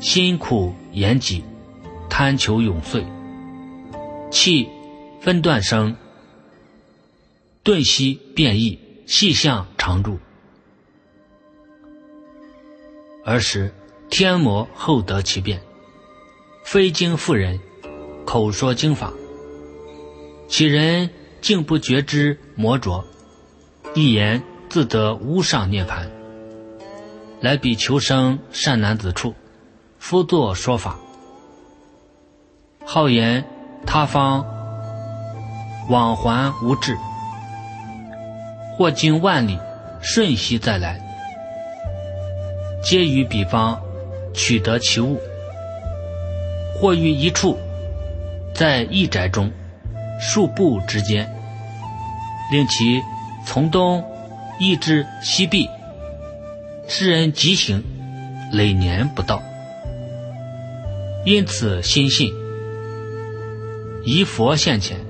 [0.00, 1.42] 辛苦严己，
[2.10, 3.06] 贪求永岁，
[4.30, 4.68] 气
[5.22, 5.96] 分断生，
[7.62, 10.18] 顿息变异，细相常住，
[13.24, 13.72] 而时
[14.10, 15.62] 天魔后得其变，
[16.66, 17.58] 非经妇人
[18.26, 19.10] 口说经法，
[20.48, 21.08] 其人
[21.40, 23.04] 竟不觉知魔浊，
[23.94, 26.08] 一言自得无上涅盘。
[27.40, 29.34] 来比求生善男子处，
[29.98, 30.96] 夫作说法，
[32.84, 33.44] 好言
[33.84, 34.46] 他方
[35.88, 36.96] 往还无滞，
[38.76, 39.58] 或经万里，
[40.00, 41.00] 瞬息再来，
[42.84, 43.82] 皆于彼方
[44.32, 45.16] 取得其物；
[46.80, 47.58] 或于一处，
[48.54, 49.50] 在一宅中
[50.20, 51.33] 数步之间，
[52.54, 53.02] 令其
[53.44, 54.04] 从东
[54.60, 55.68] 一至西壁。
[56.86, 57.82] 世人急行，
[58.52, 59.42] 累年不到，
[61.26, 62.32] 因此心信，
[64.04, 65.00] 疑佛现前，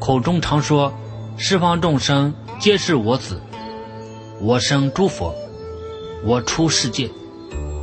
[0.00, 0.94] 口中常说
[1.36, 3.40] ：“十方众生皆是我子，
[4.40, 5.34] 我生诸佛，
[6.24, 7.10] 我出世界，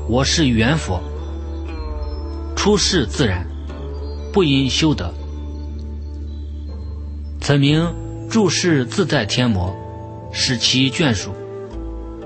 [0.07, 1.01] 我是缘佛，
[2.55, 3.45] 出世自然，
[4.31, 5.13] 不因修德。”
[7.41, 7.93] 此名
[8.29, 9.75] 注世自在天魔，
[10.31, 11.31] 使其眷属。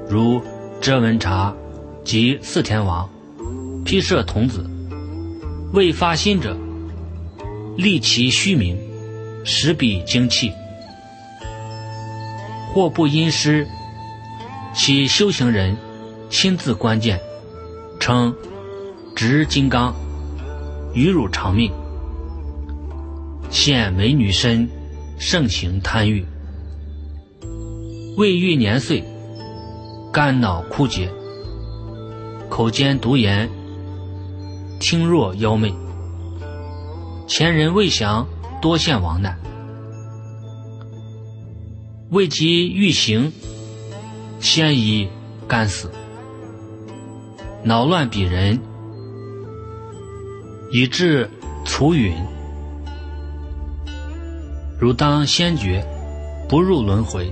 [0.09, 0.41] 如
[0.81, 1.55] 遮文察
[2.03, 3.09] 及四天王，
[3.85, 4.69] 披设童子，
[5.71, 6.57] 未发心者，
[7.77, 8.77] 立其虚名，
[9.45, 10.51] 使彼精气；
[12.73, 13.65] 或不因师，
[14.73, 15.77] 其修行人
[16.29, 17.17] 亲自观见，
[17.97, 18.35] 称
[19.15, 19.95] 执金刚，
[20.93, 21.71] 与汝长命，
[23.49, 24.69] 现美女身，
[25.25, 26.25] 盛行贪欲，
[28.17, 29.01] 未遇年岁。
[30.11, 31.09] 肝脑枯竭，
[32.49, 33.49] 口尖毒言，
[34.81, 35.73] 听若妖媚。
[37.25, 38.27] 前人未降，
[38.61, 39.39] 多现亡难。
[42.11, 43.31] 未及欲行，
[44.41, 45.07] 先已
[45.47, 45.89] 肝死。
[47.63, 48.59] 恼乱彼人，
[50.73, 51.29] 以致
[51.63, 52.13] 卒允。
[54.83, 55.81] 汝当先觉，
[56.49, 57.31] 不入轮回，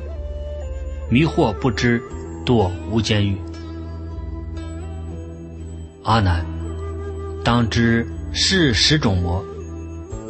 [1.10, 2.02] 迷惑不知。
[2.46, 3.36] 堕无间狱。
[6.04, 6.46] 阿难，
[7.44, 9.44] 当知是十种魔，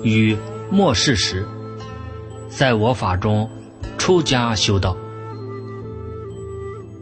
[0.04, 0.36] 与
[0.72, 1.46] 末世时，
[2.50, 3.48] 在我法中
[4.00, 4.98] 出家修道，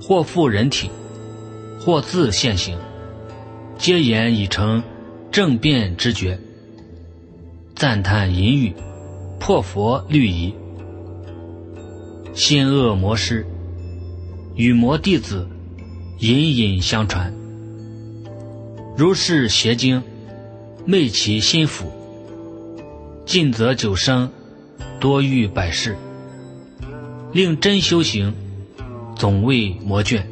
[0.01, 0.91] 或复人体，
[1.79, 2.77] 或自现行，
[3.77, 4.83] 皆言已成
[5.31, 6.37] 正变之觉，
[7.73, 8.75] 赞叹淫欲，
[9.39, 10.53] 破佛律仪，
[12.33, 13.45] 心恶魔师。
[14.55, 15.47] 与魔弟子
[16.19, 17.33] 隐隐相传，
[18.97, 20.03] 如是邪经，
[20.85, 21.89] 昧其心腹，
[23.25, 24.29] 尽则九生，
[24.99, 25.95] 多遇百世，
[27.31, 28.33] 令真修行，
[29.15, 30.23] 总为魔眷。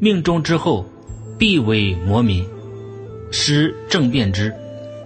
[0.00, 0.86] 命中之后，
[1.36, 2.46] 必为魔民，
[3.30, 4.54] 失正变之，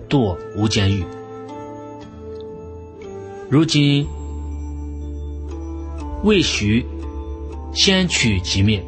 [0.09, 1.05] 堕无间狱。
[3.53, 4.09] 如今
[6.24, 6.87] 未许。
[7.74, 8.85] 先取即灭，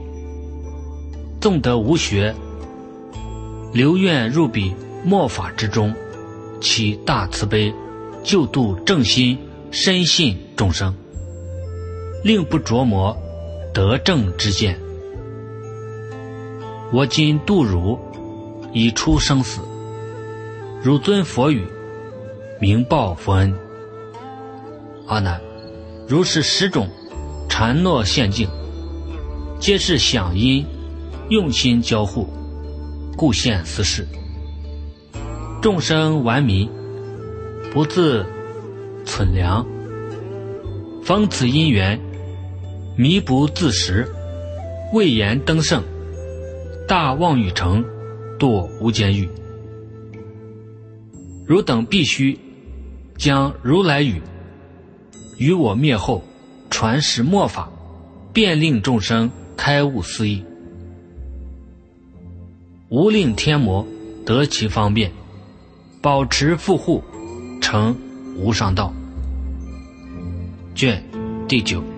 [1.40, 2.34] 纵得无学，
[3.72, 5.94] 留愿入彼末法之中，
[6.60, 7.72] 起大慈悲，
[8.22, 9.38] 救度正心，
[9.70, 10.94] 深信众生，
[12.22, 13.16] 令不琢磨
[13.72, 14.78] 得正之见。
[16.92, 17.98] 我今度汝，
[18.74, 19.62] 已出生死，
[20.82, 21.66] 汝遵佛语，
[22.60, 23.63] 明报佛恩。
[25.06, 25.40] 阿难，
[26.08, 26.88] 如是十种
[27.48, 28.48] 禅诺陷境。
[29.60, 30.64] 皆是响音，
[31.28, 32.26] 用心交互，
[33.16, 34.06] 故现此事。
[35.60, 36.68] 众生顽迷，
[37.72, 38.24] 不自
[39.04, 39.66] 存良，
[41.02, 42.00] 逢此因缘，
[42.96, 44.06] 迷不自识，
[44.92, 45.82] 未言登圣，
[46.88, 47.84] 大妄语成，
[48.38, 49.28] 堕无间狱。
[51.46, 52.38] 汝等必须
[53.16, 54.20] 将如来语
[55.44, 56.24] 于我灭后
[56.70, 57.68] 传世末法，
[58.32, 59.30] 便令众生。
[59.56, 60.42] 开悟思义，
[62.88, 63.86] 无令天魔
[64.26, 65.12] 得其方便，
[66.02, 67.04] 保持富护，
[67.60, 67.96] 成
[68.36, 68.92] 无上道。
[70.74, 71.00] 卷
[71.46, 71.93] 第九。